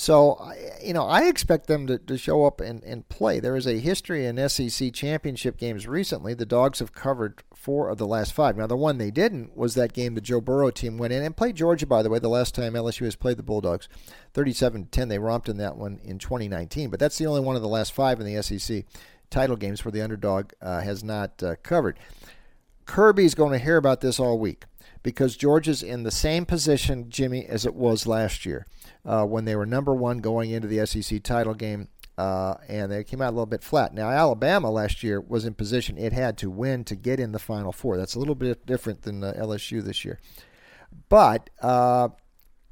So, 0.00 0.52
you 0.80 0.92
know, 0.92 1.06
I 1.06 1.24
expect 1.24 1.66
them 1.66 1.88
to, 1.88 1.98
to 1.98 2.16
show 2.16 2.44
up 2.44 2.60
and, 2.60 2.84
and 2.84 3.08
play. 3.08 3.40
There 3.40 3.56
is 3.56 3.66
a 3.66 3.80
history 3.80 4.26
in 4.26 4.48
SEC 4.48 4.92
championship 4.94 5.56
games 5.56 5.88
recently. 5.88 6.34
The 6.34 6.46
Dogs 6.46 6.78
have 6.78 6.92
covered 6.92 7.42
four 7.52 7.88
of 7.88 7.98
the 7.98 8.06
last 8.06 8.32
five. 8.32 8.56
Now, 8.56 8.68
the 8.68 8.76
one 8.76 8.98
they 8.98 9.10
didn't 9.10 9.56
was 9.56 9.74
that 9.74 9.92
game 9.92 10.14
the 10.14 10.20
Joe 10.20 10.40
Burrow 10.40 10.70
team 10.70 10.98
went 10.98 11.12
in 11.12 11.24
and 11.24 11.36
played 11.36 11.56
Georgia, 11.56 11.84
by 11.84 12.04
the 12.04 12.10
way, 12.10 12.20
the 12.20 12.28
last 12.28 12.54
time 12.54 12.74
LSU 12.74 13.06
has 13.06 13.16
played 13.16 13.38
the 13.38 13.42
Bulldogs. 13.42 13.88
37 14.34 14.86
10, 14.86 15.08
they 15.08 15.18
romped 15.18 15.48
in 15.48 15.56
that 15.56 15.76
one 15.76 15.98
in 16.04 16.20
2019. 16.20 16.90
But 16.90 17.00
that's 17.00 17.18
the 17.18 17.26
only 17.26 17.40
one 17.40 17.56
of 17.56 17.62
the 17.62 17.66
last 17.66 17.92
five 17.92 18.20
in 18.20 18.32
the 18.32 18.40
SEC 18.40 18.84
title 19.30 19.56
games 19.56 19.84
where 19.84 19.90
the 19.90 20.00
underdog 20.00 20.52
uh, 20.62 20.80
has 20.80 21.02
not 21.02 21.42
uh, 21.42 21.56
covered. 21.64 21.98
Kirby's 22.86 23.34
going 23.34 23.52
to 23.52 23.58
hear 23.58 23.76
about 23.76 24.00
this 24.00 24.20
all 24.20 24.38
week 24.38 24.64
because 25.08 25.38
Georgia's 25.38 25.82
in 25.82 26.02
the 26.02 26.10
same 26.10 26.44
position, 26.44 27.08
Jimmy, 27.08 27.46
as 27.46 27.64
it 27.64 27.74
was 27.74 28.06
last 28.06 28.44
year 28.44 28.66
uh, 29.06 29.24
when 29.24 29.46
they 29.46 29.56
were 29.56 29.64
number 29.64 29.94
one 29.94 30.18
going 30.18 30.50
into 30.50 30.68
the 30.68 30.84
SEC 30.84 31.22
title 31.22 31.54
game. 31.54 31.88
Uh, 32.18 32.56
and 32.68 32.92
they 32.92 33.02
came 33.02 33.22
out 33.22 33.28
a 33.28 33.30
little 33.30 33.46
bit 33.46 33.62
flat. 33.62 33.94
Now, 33.94 34.10
Alabama 34.10 34.70
last 34.70 35.02
year 35.02 35.18
was 35.18 35.46
in 35.46 35.54
position 35.54 35.96
it 35.96 36.12
had 36.12 36.36
to 36.38 36.50
win 36.50 36.84
to 36.84 36.94
get 36.94 37.20
in 37.20 37.32
the 37.32 37.38
Final 37.38 37.72
Four. 37.72 37.96
That's 37.96 38.16
a 38.16 38.18
little 38.18 38.34
bit 38.34 38.66
different 38.66 39.00
than 39.00 39.24
uh, 39.24 39.32
LSU 39.34 39.82
this 39.82 40.04
year. 40.04 40.18
But 41.08 41.48
uh, 41.62 42.10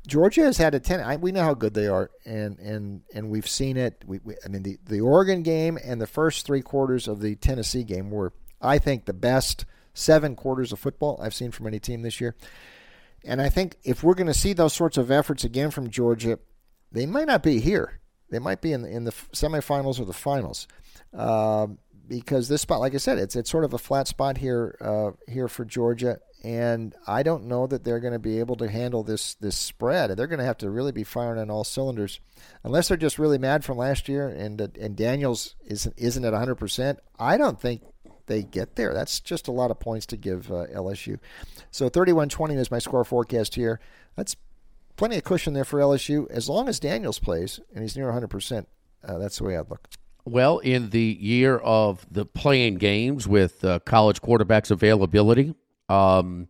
Georgia 0.06 0.42
has 0.42 0.58
had 0.58 0.74
a 0.74 0.80
ten. 0.80 1.00
I, 1.00 1.16
we 1.16 1.32
know 1.32 1.44
how 1.44 1.54
good 1.54 1.72
they 1.72 1.86
are, 1.86 2.10
and 2.26 2.58
and 2.58 3.02
and 3.14 3.30
we've 3.30 3.48
seen 3.48 3.78
it. 3.78 4.04
We, 4.04 4.18
we, 4.24 4.34
I 4.44 4.48
mean, 4.48 4.62
the 4.62 4.78
the 4.84 5.00
Oregon 5.00 5.42
game 5.42 5.78
and 5.82 6.02
the 6.02 6.08
first 6.08 6.44
three 6.44 6.60
quarters 6.60 7.08
of 7.08 7.20
the 7.20 7.36
Tennessee 7.36 7.84
game 7.84 8.10
were, 8.10 8.32
I 8.60 8.78
think, 8.78 9.06
the 9.06 9.14
best 9.14 9.64
seven 9.96 10.36
quarters 10.36 10.72
of 10.72 10.78
football 10.78 11.18
I've 11.22 11.34
seen 11.34 11.50
from 11.50 11.66
any 11.66 11.78
team 11.78 12.02
this 12.02 12.20
year. 12.20 12.36
And 13.24 13.42
I 13.42 13.48
think 13.48 13.76
if 13.82 14.04
we're 14.04 14.14
going 14.14 14.26
to 14.28 14.34
see 14.34 14.52
those 14.52 14.72
sorts 14.72 14.96
of 14.96 15.10
efforts 15.10 15.42
again 15.42 15.70
from 15.70 15.90
Georgia, 15.90 16.38
they 16.92 17.06
might 17.06 17.26
not 17.26 17.42
be 17.42 17.60
here. 17.60 18.00
They 18.30 18.38
might 18.38 18.60
be 18.60 18.72
in 18.72 18.82
the, 18.82 18.88
in 18.88 19.04
the 19.04 19.12
semifinals 19.32 20.00
or 20.00 20.04
the 20.04 20.12
finals, 20.12 20.66
uh, 21.16 21.68
because 22.08 22.48
this 22.48 22.62
spot, 22.62 22.80
like 22.80 22.94
I 22.94 22.98
said, 22.98 23.18
it's 23.18 23.36
it's 23.36 23.50
sort 23.50 23.64
of 23.64 23.72
a 23.72 23.78
flat 23.78 24.08
spot 24.08 24.38
here 24.38 24.76
uh, 24.80 25.10
here 25.30 25.46
for 25.46 25.64
Georgia, 25.64 26.18
and 26.42 26.94
I 27.06 27.22
don't 27.22 27.46
know 27.46 27.68
that 27.68 27.84
they're 27.84 28.00
going 28.00 28.12
to 28.12 28.18
be 28.18 28.40
able 28.40 28.56
to 28.56 28.68
handle 28.68 29.04
this 29.04 29.34
this 29.34 29.56
spread. 29.56 30.10
They're 30.10 30.26
going 30.26 30.40
to 30.40 30.44
have 30.44 30.58
to 30.58 30.70
really 30.70 30.90
be 30.90 31.04
firing 31.04 31.40
on 31.40 31.50
all 31.50 31.62
cylinders, 31.62 32.18
unless 32.64 32.88
they're 32.88 32.96
just 32.96 33.18
really 33.18 33.38
mad 33.38 33.64
from 33.64 33.78
last 33.78 34.08
year 34.08 34.28
and 34.28 34.60
and 34.60 34.96
Daniels 34.96 35.54
isn't 35.64 35.94
isn't 35.96 36.24
at 36.24 36.32
100. 36.32 36.56
percent 36.56 36.98
I 37.18 37.36
don't 37.36 37.60
think 37.60 37.82
they 38.26 38.42
get 38.42 38.76
there. 38.76 38.92
That's 38.92 39.20
just 39.20 39.48
a 39.48 39.52
lot 39.52 39.70
of 39.70 39.78
points 39.78 40.06
to 40.06 40.16
give 40.16 40.50
uh, 40.50 40.66
LSU. 40.66 41.18
So 41.70 41.88
31-20 41.88 42.56
is 42.56 42.70
my 42.70 42.78
score 42.78 43.04
forecast 43.04 43.54
here. 43.54 43.80
That's 44.16 44.36
plenty 44.96 45.16
of 45.16 45.24
cushion 45.24 45.52
there 45.54 45.64
for 45.64 45.78
LSU 45.80 46.30
as 46.30 46.48
long 46.48 46.68
as 46.68 46.80
Daniels 46.80 47.18
plays 47.18 47.60
and 47.72 47.82
he's 47.82 47.96
near 47.96 48.10
100%. 48.10 48.66
Uh, 49.04 49.18
that's 49.18 49.38
the 49.38 49.44
way 49.44 49.56
I'd 49.56 49.70
look. 49.70 49.88
Well, 50.24 50.58
in 50.58 50.90
the 50.90 51.16
year 51.20 51.58
of 51.58 52.04
the 52.10 52.26
playing 52.26 52.76
games 52.76 53.28
with 53.28 53.64
uh, 53.64 53.78
college 53.80 54.20
quarterbacks 54.20 54.72
availability, 54.72 55.54
um, 55.88 56.48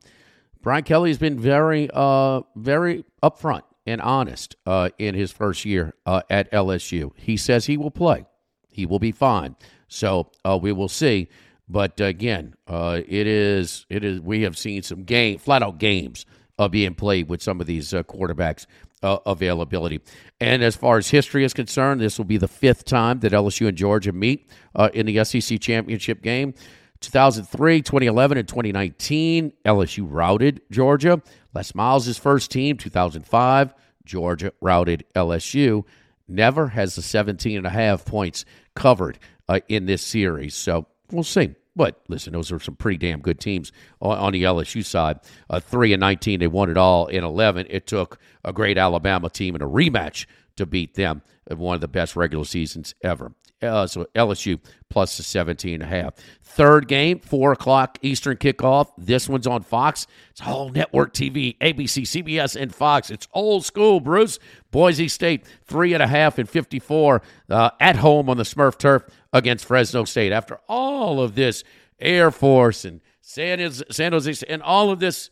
Brian 0.63 0.83
Kelly 0.83 1.11
has 1.11 1.19
been 1.19 1.39
very, 1.39 1.91
uh, 1.93 2.41
very 2.57 3.05
upfront 3.23 3.63
and 3.87 4.01
honest 4.01 4.57
uh, 4.65 4.89
in 4.99 5.15
his 5.15 5.31
first 5.31 5.67
year 5.67 5.95
uh, 6.07 6.23
at 6.31 6.51
LSU. 6.53 7.13
He 7.17 7.37
says 7.37 7.67
he 7.67 7.77
will 7.77 7.91
play, 7.91 8.25
he 8.71 8.87
will 8.87 8.99
be 8.99 9.13
fine. 9.13 9.57
So 9.89 10.31
uh, 10.45 10.59
we 10.61 10.73
will 10.73 10.89
see. 10.89 11.29
But 11.69 12.01
again, 12.01 12.55
uh, 12.69 13.01
it 13.07 13.27
is 13.27 13.87
it 13.89 14.05
is 14.05 14.21
we 14.21 14.43
have 14.43 14.57
seen 14.57 14.83
some 14.83 15.03
game 15.03 15.39
flat 15.39 15.63
out 15.63 15.79
games 15.79 16.27
uh, 16.59 16.69
being 16.69 16.95
played 16.95 17.29
with 17.29 17.43
some 17.43 17.61
of 17.61 17.67
these 17.67 17.93
uh, 17.93 18.03
quarterbacks 18.05 18.67
uh, 19.03 19.19
availability. 19.27 20.01
And 20.41 20.63
as 20.63 20.77
far 20.77 20.99
as 20.99 21.09
history 21.11 21.45
is 21.45 21.53
concerned, 21.53 22.01
this 22.01 22.19
will 22.19 22.25
be 22.25 22.37
the 22.37 22.49
fifth 22.49 22.85
time 22.85 23.21
that 23.21 23.33
LSU 23.33 23.69
and 23.69 23.77
Georgia 23.77 24.13
meet 24.13 24.49
uh, 24.75 24.91
in 24.95 25.07
the 25.07 25.25
SEC 25.25 25.61
championship 25.61 26.23
game. 26.23 26.55
2003, 27.01 27.83
2011, 27.83 28.39
and 28.39 28.49
2019, 28.49 29.53
LSU 29.65 30.07
routed 30.09 30.63
Georgia. 30.71 31.21
Les 31.55 31.75
Miles' 31.75 32.17
first 32.17 32.51
team, 32.51 32.77
2005, 32.77 33.75
Georgia 34.05 34.53
routed 34.61 35.05
LSU. 35.15 35.85
Never 36.27 36.69
has 36.69 36.97
the 36.97 37.03
17 37.03 37.59
and 37.59 37.67
a 37.67 37.71
half 37.71 38.05
points 38.05 38.45
covered 38.75 39.19
uh, 39.49 39.61
in 39.69 39.87
this 39.87 40.03
series. 40.03 40.55
So 40.55 40.87
We'll 41.11 41.25
see. 41.25 41.55
But 41.75 42.01
listen, 42.09 42.33
those 42.33 42.51
are 42.51 42.59
some 42.59 42.75
pretty 42.75 42.97
damn 42.97 43.21
good 43.21 43.39
teams 43.39 43.71
on, 44.01 44.33
the 44.33 44.45
LSU 44.45 44.85
side. 44.85 45.21
Uh, 45.51 45.61
three 45.61 45.93
and 45.93 46.01
nineteen, 46.01 46.41
they 46.41 46.47
won 46.47 46.71
it 46.71 46.79
all. 46.79 47.07
In 47.07 47.23
eleven, 47.23 47.67
it 47.69 47.87
took 47.87 48.19
a 48.45 48.53
great 48.53 48.79
Alabama 48.79 49.29
team 49.29 49.55
in 49.55 49.63
a 49.63 49.69
rematch 49.69 50.27
to 50.57 50.65
beat 50.65 50.95
them 50.95 51.23
in 51.51 51.59
one 51.59 51.75
of 51.75 51.83
the 51.83 51.89
best 51.89 52.17
regular 52.17 52.47
seasons 52.47 52.95
ever. 53.03 53.33
Uh, 53.63 53.87
so 53.87 54.07
LSU 54.15 54.61
plus 54.91 55.17
the 55.17 55.23
17 55.23 55.75
and 55.75 55.83
a 55.83 55.87
half. 55.87 56.15
Third 56.43 56.89
game, 56.89 57.19
4 57.21 57.53
o'clock 57.53 57.99
Eastern 58.03 58.37
kickoff. 58.37 58.91
This 58.99 59.29
one's 59.29 59.47
on 59.47 59.63
Fox. 59.63 60.07
It's 60.31 60.43
all 60.43 60.69
network 60.69 61.15
TV, 61.15 61.57
ABC, 61.59 62.03
CBS, 62.03 62.61
and 62.61 62.75
Fox. 62.75 63.11
It's 63.11 63.27
old 63.33 63.65
school, 63.65 64.01
Bruce. 64.01 64.39
Boise 64.71 65.09
State, 65.09 65.47
3.5 65.69 66.39
and 66.39 66.49
54 66.49 67.23
uh, 67.49 67.71
at 67.81 67.97
home 67.97 68.29
on 68.29 68.37
the 68.37 68.43
Smurf 68.43 68.79
turf 68.79 69.05
against 69.33 69.65
Fresno 69.65 70.05
State. 70.05 70.33
After 70.33 70.59
all 70.69 71.21
of 71.21 71.35
this, 71.35 71.65
Air 71.99 72.31
Force 72.31 72.85
and 72.85 73.01
San 73.23 73.73
San 73.91 74.13
Jose, 74.13 74.35
and 74.49 74.63
all 74.63 74.91
of 74.91 75.01
this, 75.01 75.31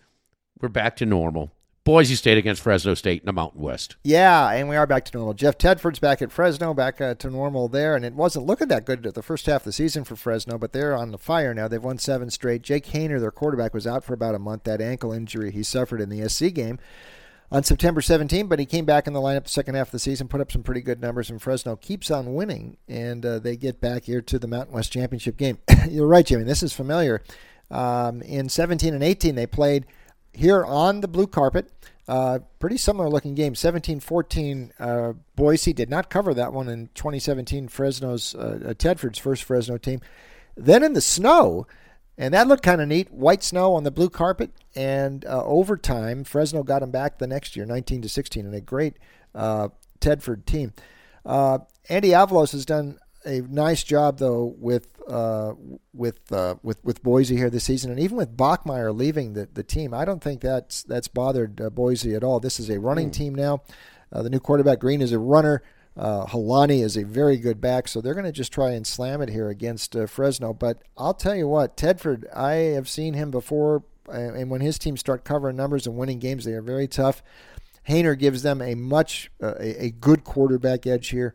we're 0.60 0.68
back 0.68 0.96
to 0.96 1.06
normal. 1.06 1.52
Boise 1.84 2.14
State 2.14 2.38
against 2.38 2.62
Fresno 2.62 2.94
State 2.94 3.20
in 3.20 3.26
the 3.26 3.32
Mountain 3.32 3.60
West. 3.60 3.96
Yeah, 4.02 4.50
and 4.50 4.70
we 4.70 4.76
are 4.76 4.86
back 4.86 5.04
to 5.04 5.16
normal. 5.16 5.34
Jeff 5.34 5.58
Tedford's 5.58 5.98
back 5.98 6.22
at 6.22 6.32
Fresno, 6.32 6.72
back 6.72 6.98
uh, 6.98 7.14
to 7.16 7.28
normal 7.28 7.68
there, 7.68 7.94
and 7.94 8.06
it 8.06 8.14
wasn't 8.14 8.46
looking 8.46 8.68
that 8.68 8.86
good 8.86 9.02
the 9.02 9.22
first 9.22 9.44
half 9.44 9.60
of 9.60 9.64
the 9.64 9.72
season 9.72 10.02
for 10.02 10.16
Fresno, 10.16 10.56
but 10.56 10.72
they're 10.72 10.96
on 10.96 11.10
the 11.10 11.18
fire 11.18 11.52
now. 11.52 11.68
They've 11.68 11.82
won 11.82 11.98
seven 11.98 12.30
straight. 12.30 12.62
Jake 12.62 12.86
Haener, 12.86 13.20
their 13.20 13.30
quarterback, 13.30 13.74
was 13.74 13.86
out 13.86 14.02
for 14.02 14.14
about 14.14 14.34
a 14.34 14.38
month. 14.38 14.64
That 14.64 14.80
ankle 14.80 15.12
injury 15.12 15.50
he 15.50 15.62
suffered 15.62 16.00
in 16.00 16.08
the 16.08 16.26
SC 16.26 16.54
game 16.54 16.78
on 17.52 17.62
September 17.64 18.00
17, 18.00 18.46
but 18.46 18.58
he 18.58 18.64
came 18.64 18.86
back 18.86 19.06
in 19.06 19.12
the 19.12 19.20
lineup 19.20 19.44
the 19.44 19.50
second 19.50 19.74
half 19.74 19.88
of 19.88 19.92
the 19.92 19.98
season, 19.98 20.26
put 20.26 20.40
up 20.40 20.50
some 20.50 20.62
pretty 20.62 20.80
good 20.80 21.02
numbers, 21.02 21.28
and 21.28 21.42
Fresno 21.42 21.76
keeps 21.76 22.10
on 22.10 22.32
winning, 22.32 22.78
and 22.88 23.26
uh, 23.26 23.38
they 23.38 23.58
get 23.58 23.82
back 23.82 24.04
here 24.04 24.22
to 24.22 24.38
the 24.38 24.48
Mountain 24.48 24.74
West 24.74 24.90
Championship 24.90 25.36
game. 25.36 25.58
You're 25.90 26.06
right, 26.06 26.24
Jimmy. 26.24 26.44
This 26.44 26.62
is 26.62 26.72
familiar. 26.72 27.22
Um, 27.70 28.22
in 28.22 28.48
17 28.48 28.94
and 28.94 29.02
18, 29.02 29.34
they 29.34 29.46
played 29.46 29.84
here 30.34 30.64
on 30.64 31.00
the 31.00 31.08
blue 31.08 31.26
carpet. 31.26 31.70
Uh, 32.06 32.40
pretty 32.58 32.76
similar 32.76 33.08
looking 33.08 33.34
game. 33.34 33.54
17 33.54 34.00
14. 34.00 34.72
Uh, 34.78 35.12
Boise 35.36 35.72
did 35.72 35.88
not 35.88 36.10
cover 36.10 36.34
that 36.34 36.52
one 36.52 36.68
in 36.68 36.88
2017, 36.94 37.68
Fresno's, 37.68 38.34
uh, 38.34 38.38
uh, 38.38 38.74
Tedford's 38.74 39.18
first 39.18 39.44
Fresno 39.44 39.78
team. 39.78 40.00
Then 40.56 40.82
in 40.82 40.92
the 40.92 41.00
snow, 41.00 41.66
and 42.18 42.34
that 42.34 42.46
looked 42.46 42.62
kind 42.62 42.80
of 42.80 42.88
neat. 42.88 43.10
White 43.10 43.42
snow 43.42 43.74
on 43.74 43.84
the 43.84 43.90
blue 43.90 44.10
carpet, 44.10 44.50
and 44.76 45.24
uh, 45.24 45.42
overtime, 45.44 46.24
Fresno 46.24 46.62
got 46.62 46.80
them 46.80 46.90
back 46.90 47.18
the 47.18 47.26
next 47.26 47.56
year, 47.56 47.64
19 47.64 48.02
to 48.02 48.08
16, 48.08 48.44
and 48.44 48.54
a 48.54 48.60
great 48.60 48.98
uh, 49.34 49.68
Tedford 50.00 50.44
team. 50.44 50.72
Andy 51.26 52.10
Avalos 52.10 52.52
has 52.52 52.64
done 52.64 52.98
a 53.24 53.40
nice 53.42 53.82
job 53.82 54.18
though 54.18 54.54
with 54.58 54.88
uh, 55.08 55.54
with 55.92 56.32
uh, 56.32 56.56
with 56.62 56.82
with 56.84 57.02
Boise 57.02 57.36
here 57.36 57.50
this 57.50 57.64
season, 57.64 57.90
and 57.90 58.00
even 58.00 58.16
with 58.16 58.36
Bachmeier 58.36 58.96
leaving 58.96 59.34
the, 59.34 59.48
the 59.52 59.62
team, 59.62 59.92
I 59.92 60.04
don't 60.04 60.22
think 60.22 60.40
that's 60.40 60.82
that's 60.82 61.08
bothered 61.08 61.60
uh, 61.60 61.70
Boise 61.70 62.14
at 62.14 62.24
all. 62.24 62.40
This 62.40 62.58
is 62.58 62.70
a 62.70 62.80
running 62.80 63.10
mm. 63.10 63.14
team 63.14 63.34
now. 63.34 63.62
Uh, 64.12 64.22
the 64.22 64.30
new 64.30 64.40
quarterback 64.40 64.78
Green 64.78 65.02
is 65.02 65.12
a 65.12 65.18
runner. 65.18 65.62
Uh, 65.96 66.26
Holani 66.26 66.82
is 66.82 66.96
a 66.96 67.04
very 67.04 67.36
good 67.36 67.60
back, 67.60 67.86
so 67.86 68.00
they're 68.00 68.14
going 68.14 68.24
to 68.24 68.32
just 68.32 68.52
try 68.52 68.70
and 68.72 68.86
slam 68.86 69.22
it 69.22 69.28
here 69.28 69.48
against 69.48 69.94
uh, 69.94 70.06
Fresno. 70.06 70.52
But 70.52 70.82
I'll 70.98 71.14
tell 71.14 71.36
you 71.36 71.46
what, 71.46 71.76
Tedford, 71.76 72.24
I 72.34 72.52
have 72.74 72.88
seen 72.88 73.14
him 73.14 73.30
before, 73.30 73.84
and 74.12 74.50
when 74.50 74.60
his 74.60 74.76
teams 74.78 75.00
start 75.00 75.24
covering 75.24 75.56
numbers 75.56 75.86
and 75.86 75.96
winning 75.96 76.18
games, 76.18 76.44
they 76.44 76.52
are 76.52 76.62
very 76.62 76.88
tough. 76.88 77.22
Haener 77.88 78.18
gives 78.18 78.42
them 78.42 78.60
a 78.60 78.74
much 78.74 79.30
a, 79.40 79.84
a 79.84 79.90
good 79.90 80.24
quarterback 80.24 80.86
edge 80.86 81.08
here. 81.08 81.34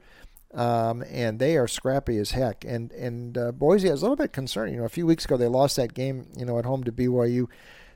Um, 0.54 1.04
and 1.04 1.38
they 1.38 1.58
are 1.58 1.68
scrappy 1.68 2.18
as 2.18 2.32
heck. 2.32 2.66
And 2.66 2.92
and 2.94 3.38
uh, 3.38 3.52
Boise 3.52 3.88
is 3.88 4.02
a 4.02 4.06
little 4.06 4.16
bit 4.16 4.34
concerned. 4.34 4.72
You 4.74 4.80
know, 4.80 4.86
a 4.86 4.90
few 4.90 5.06
weeks 5.06 5.26
ago 5.26 5.38
they 5.38 5.48
lost 5.48 5.76
that 5.76 5.94
game, 5.94 6.28
you 6.36 6.46
know, 6.46 6.58
at 6.58 6.66
home 6.66 6.84
to 6.86 6.92
BYU. 6.92 7.48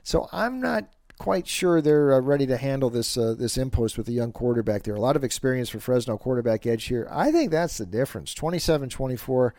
So 0.02 0.28
I'm 0.32 0.60
not 0.60 0.88
quite 1.18 1.46
sure 1.46 1.80
they're 1.80 2.12
uh, 2.12 2.20
ready 2.20 2.46
to 2.46 2.56
handle 2.56 2.90
this 2.90 3.16
uh, 3.16 3.34
this 3.36 3.56
impost 3.56 3.96
with 3.96 4.08
a 4.08 4.12
young 4.12 4.32
quarterback 4.32 4.82
there. 4.82 4.94
A 4.94 5.00
lot 5.00 5.16
of 5.16 5.24
experience 5.24 5.68
for 5.68 5.80
Fresno 5.80 6.16
quarterback 6.16 6.66
edge 6.66 6.84
here. 6.84 7.08
I 7.10 7.30
think 7.30 7.50
that's 7.50 7.78
the 7.78 7.86
difference. 7.86 8.34
27-24 8.34 9.52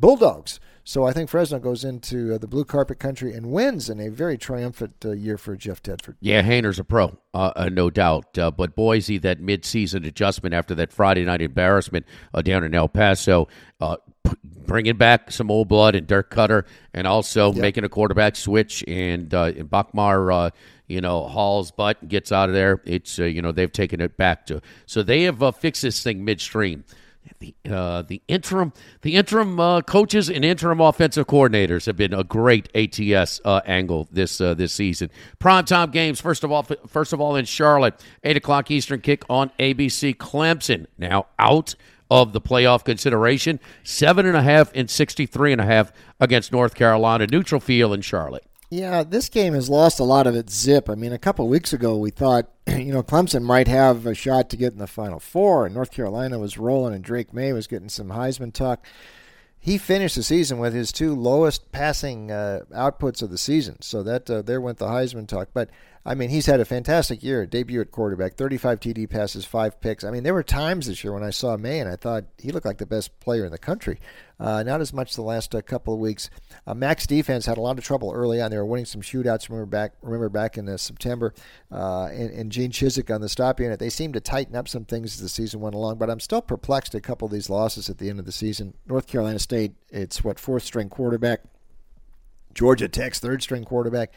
Bulldogs. 0.00 0.60
So 0.82 1.04
I 1.04 1.12
think 1.12 1.28
Fresno 1.28 1.58
goes 1.58 1.84
into 1.84 2.34
uh, 2.34 2.38
the 2.38 2.48
blue 2.48 2.64
carpet 2.64 2.98
country 2.98 3.34
and 3.34 3.52
wins 3.52 3.90
in 3.90 4.00
a 4.00 4.08
very 4.08 4.38
triumphant 4.38 4.94
uh, 5.04 5.12
year 5.12 5.36
for 5.36 5.54
Jeff 5.54 5.82
Tedford. 5.82 6.16
Yeah, 6.20 6.42
Haener's 6.42 6.78
a 6.78 6.84
pro, 6.84 7.18
uh, 7.34 7.52
uh 7.54 7.68
no 7.70 7.90
doubt. 7.90 8.36
Uh, 8.36 8.50
but 8.50 8.74
Boise, 8.74 9.18
that 9.18 9.40
midseason 9.40 10.06
adjustment 10.06 10.54
after 10.54 10.74
that 10.76 10.92
Friday 10.92 11.24
night 11.24 11.42
embarrassment 11.42 12.06
uh, 12.34 12.42
down 12.42 12.64
in 12.64 12.74
El 12.74 12.88
Paso, 12.88 13.46
bringing 14.70 14.96
back 14.96 15.30
some 15.30 15.50
old 15.50 15.68
blood 15.68 15.94
and 15.94 16.06
Dirk 16.06 16.32
Koetter, 16.32 16.64
and 16.94 17.06
also 17.06 17.52
yep. 17.52 17.60
making 17.60 17.84
a 17.84 17.88
quarterback 17.88 18.36
switch. 18.36 18.84
And 18.86 19.32
uh, 19.34 19.52
and 19.56 19.70
Bachmeier, 19.70 20.32
uh, 20.32 20.50
you 20.86 21.00
know, 21.00 21.26
hauls 21.26 21.70
butt 21.70 22.08
gets 22.08 22.32
out 22.32 22.48
of 22.48 22.54
there. 22.54 22.80
It's 22.84 23.18
uh, 23.18 23.24
you 23.24 23.42
know 23.42 23.52
they've 23.52 23.70
taken 23.70 24.00
it 24.00 24.16
back 24.16 24.46
to 24.46 24.60
so 24.86 25.02
they 25.02 25.24
have 25.24 25.42
uh, 25.42 25.50
fixed 25.52 25.82
this 25.82 26.02
thing 26.02 26.24
midstream. 26.24 26.84
The 27.40 27.54
uh, 27.70 28.02
the 28.02 28.20
interim 28.28 28.74
the 29.00 29.16
interim 29.16 29.58
uh, 29.58 29.80
coaches 29.80 30.28
and 30.28 30.44
interim 30.44 30.78
offensive 30.78 31.26
coordinators 31.26 31.86
have 31.86 31.96
been 31.96 32.12
a 32.12 32.22
great 32.22 32.68
ATS 32.74 33.40
uh, 33.46 33.62
angle 33.64 34.08
this 34.12 34.42
uh, 34.42 34.52
this 34.52 34.74
season. 34.74 35.08
Primetime 35.40 35.90
games 35.90 36.20
first 36.20 36.44
of 36.44 36.52
all 36.52 36.64
first 36.86 37.14
of 37.14 37.20
all 37.20 37.36
in 37.36 37.46
Charlotte, 37.46 37.98
eight 38.24 38.36
o'clock 38.36 38.70
Eastern 38.70 39.00
kick 39.00 39.24
on 39.30 39.50
ABC. 39.58 40.14
Clemson 40.16 40.86
now 40.98 41.28
out 41.38 41.74
of 42.10 42.34
the 42.34 42.42
playoff 42.42 42.84
consideration. 42.84 43.58
Seven 43.84 44.26
and 44.26 44.36
a 44.36 44.42
half 44.42 44.70
and 44.74 44.90
63 44.90 45.52
and 45.52 45.62
a 45.62 45.64
half 45.64 45.92
against 46.20 46.52
North 46.52 46.74
Carolina. 46.74 47.26
Neutral 47.26 47.60
field 47.60 47.94
in 47.94 48.02
Charlotte. 48.02 48.44
Yeah, 48.72 49.02
this 49.02 49.28
game 49.28 49.54
has 49.54 49.68
lost 49.68 49.98
a 49.98 50.04
lot 50.04 50.28
of 50.28 50.36
its 50.36 50.54
zip. 50.54 50.88
I 50.88 50.94
mean, 50.94 51.12
a 51.12 51.18
couple 51.18 51.48
weeks 51.48 51.72
ago, 51.72 51.96
we 51.96 52.10
thought, 52.10 52.48
you 52.68 52.92
know, 52.92 53.02
Clemson 53.02 53.42
might 53.42 53.66
have 53.66 54.06
a 54.06 54.14
shot 54.14 54.48
to 54.50 54.56
get 54.56 54.72
in 54.72 54.78
the 54.78 54.86
Final 54.86 55.18
Four, 55.18 55.66
and 55.66 55.74
North 55.74 55.90
Carolina 55.90 56.38
was 56.38 56.56
rolling, 56.56 56.94
and 56.94 57.02
Drake 57.02 57.34
Maye 57.34 57.52
was 57.52 57.66
getting 57.66 57.88
some 57.88 58.10
Heisman 58.10 58.52
talk. 58.52 58.86
He 59.58 59.76
finished 59.76 60.14
the 60.14 60.22
season 60.22 60.58
with 60.58 60.72
his 60.72 60.92
two 60.92 61.16
lowest 61.16 61.72
passing 61.72 62.30
uh, 62.30 62.60
outputs 62.72 63.22
of 63.22 63.30
the 63.30 63.38
season, 63.38 63.82
so 63.82 64.04
that 64.04 64.30
uh, 64.30 64.40
there 64.40 64.60
went 64.60 64.78
the 64.78 64.86
Heisman 64.86 65.26
talk. 65.26 65.48
But 65.52 65.68
I 66.04 66.14
mean, 66.14 66.30
he's 66.30 66.46
had 66.46 66.60
a 66.60 66.64
fantastic 66.64 67.22
year. 67.22 67.44
Debut 67.44 67.80
at 67.82 67.90
quarterback, 67.90 68.34
35 68.34 68.80
TD 68.80 69.10
passes, 69.10 69.44
five 69.44 69.78
picks. 69.82 70.02
I 70.02 70.10
mean, 70.10 70.22
there 70.22 70.32
were 70.32 70.42
times 70.42 70.86
this 70.86 71.04
year 71.04 71.12
when 71.12 71.22
I 71.22 71.28
saw 71.28 71.58
Maye 71.58 71.80
and 71.80 71.90
I 71.90 71.96
thought 71.96 72.24
he 72.38 72.52
looked 72.52 72.64
like 72.64 72.78
the 72.78 72.86
best 72.86 73.20
player 73.20 73.44
in 73.44 73.52
the 73.52 73.58
country. 73.58 74.00
Uh, 74.38 74.62
not 74.62 74.80
as 74.80 74.94
much 74.94 75.14
the 75.14 75.20
last 75.20 75.54
uh, 75.54 75.60
couple 75.60 75.92
of 75.92 76.00
weeks. 76.00 76.30
Uh, 76.66 76.72
Mack's 76.72 77.06
defense 77.06 77.44
had 77.44 77.58
a 77.58 77.60
lot 77.60 77.76
of 77.76 77.84
trouble 77.84 78.12
early 78.14 78.40
on. 78.40 78.50
They 78.50 78.56
were 78.56 78.64
winning 78.64 78.86
some 78.86 79.02
shootouts. 79.02 79.50
Remember 79.50 79.66
back, 79.66 79.92
remember 80.00 80.30
back 80.30 80.56
in 80.56 80.66
uh, 80.70 80.78
September, 80.78 81.34
uh, 81.70 82.06
and, 82.06 82.30
and, 82.30 82.50
Gene 82.50 82.70
Chizik 82.70 83.14
on 83.14 83.20
the 83.20 83.28
stop 83.28 83.60
unit. 83.60 83.78
They 83.78 83.90
seemed 83.90 84.14
to 84.14 84.20
tighten 84.20 84.56
up 84.56 84.68
some 84.68 84.86
things 84.86 85.16
as 85.16 85.20
the 85.20 85.28
season 85.28 85.60
went 85.60 85.74
along. 85.74 85.98
But 85.98 86.08
I'm 86.08 86.20
still 86.20 86.40
perplexed 86.40 86.94
at 86.94 86.98
a 86.98 87.02
couple 87.02 87.26
of 87.26 87.32
these 87.32 87.50
losses 87.50 87.90
at 87.90 87.98
the 87.98 88.08
end 88.08 88.18
of 88.18 88.24
the 88.24 88.32
season. 88.32 88.72
North 88.86 89.06
Carolina 89.06 89.38
State, 89.38 89.74
it's 89.90 90.24
what 90.24 90.40
fourth 90.40 90.62
string 90.62 90.88
quarterback. 90.88 91.42
Georgia 92.54 92.88
Tech's 92.88 93.20
third 93.20 93.42
string 93.42 93.64
quarterback 93.64 94.12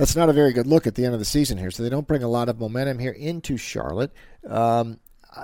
that's 0.00 0.16
not 0.16 0.30
a 0.30 0.32
very 0.32 0.54
good 0.54 0.66
look 0.66 0.86
at 0.86 0.94
the 0.94 1.04
end 1.04 1.12
of 1.12 1.20
the 1.20 1.26
season 1.26 1.58
here. 1.58 1.70
So 1.70 1.82
they 1.82 1.90
don't 1.90 2.06
bring 2.06 2.22
a 2.22 2.28
lot 2.28 2.48
of 2.48 2.58
momentum 2.58 2.98
here 2.98 3.12
into 3.12 3.58
Charlotte. 3.58 4.10
Um, 4.48 4.98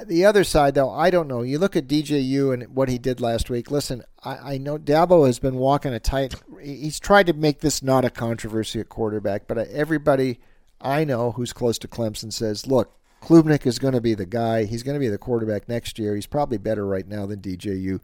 the 0.06 0.24
other 0.24 0.44
side, 0.44 0.74
though, 0.74 0.90
I 0.90 1.10
don't 1.10 1.28
know. 1.28 1.42
You 1.42 1.58
look 1.58 1.76
at 1.76 1.86
DJU 1.86 2.54
and 2.54 2.74
what 2.74 2.88
he 2.88 2.96
did 2.96 3.20
last 3.20 3.50
week. 3.50 3.70
Listen, 3.70 4.02
I, 4.24 4.54
I 4.54 4.58
know 4.58 4.78
Dabo 4.78 5.26
has 5.26 5.38
been 5.38 5.56
walking 5.56 5.92
a 5.92 6.00
tight. 6.00 6.34
He's 6.58 6.98
tried 6.98 7.26
to 7.26 7.34
make 7.34 7.60
this 7.60 7.82
not 7.82 8.06
a 8.06 8.10
controversy 8.10 8.80
at 8.80 8.88
quarterback, 8.88 9.46
but 9.46 9.58
everybody 9.58 10.40
I 10.80 11.04
know 11.04 11.32
who's 11.32 11.52
close 11.52 11.78
to 11.80 11.88
Clemson 11.88 12.32
says, 12.32 12.66
look, 12.66 12.92
Klubnik 13.20 13.66
is 13.66 13.78
going 13.78 13.94
to 13.94 14.00
be 14.00 14.14
the 14.14 14.24
guy. 14.24 14.64
He's 14.64 14.82
going 14.82 14.94
to 14.94 15.00
be 15.00 15.08
the 15.08 15.18
quarterback 15.18 15.68
next 15.68 15.98
year. 15.98 16.14
He's 16.14 16.26
probably 16.26 16.58
better 16.58 16.86
right 16.86 17.06
now 17.06 17.26
than 17.26 17.40
DJU. 17.40 18.00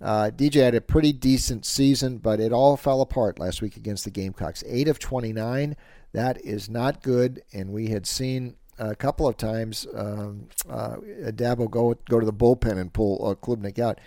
Uh, 0.00 0.30
DJ 0.34 0.62
had 0.62 0.74
a 0.74 0.80
pretty 0.80 1.12
decent 1.12 1.66
season, 1.66 2.18
but 2.18 2.40
it 2.40 2.52
all 2.52 2.76
fell 2.76 3.00
apart 3.00 3.38
last 3.38 3.60
week 3.62 3.76
against 3.76 4.04
the 4.04 4.10
Gamecocks. 4.10 4.62
8 4.66 4.88
of 4.88 4.98
29. 4.98 5.76
That 6.12 6.40
is 6.44 6.70
not 6.70 7.02
good, 7.02 7.42
and 7.52 7.70
we 7.72 7.88
had 7.88 8.06
seen 8.06 8.54
a 8.78 8.94
couple 8.94 9.26
of 9.26 9.36
times 9.36 9.86
um, 9.94 10.48
uh, 10.68 10.96
Dabo 11.30 11.70
go 11.70 11.94
go 12.08 12.20
to 12.20 12.26
the 12.26 12.32
bullpen 12.32 12.78
and 12.78 12.92
pull 12.92 13.26
uh, 13.26 13.34
Klubnik 13.34 13.78
out. 13.78 14.00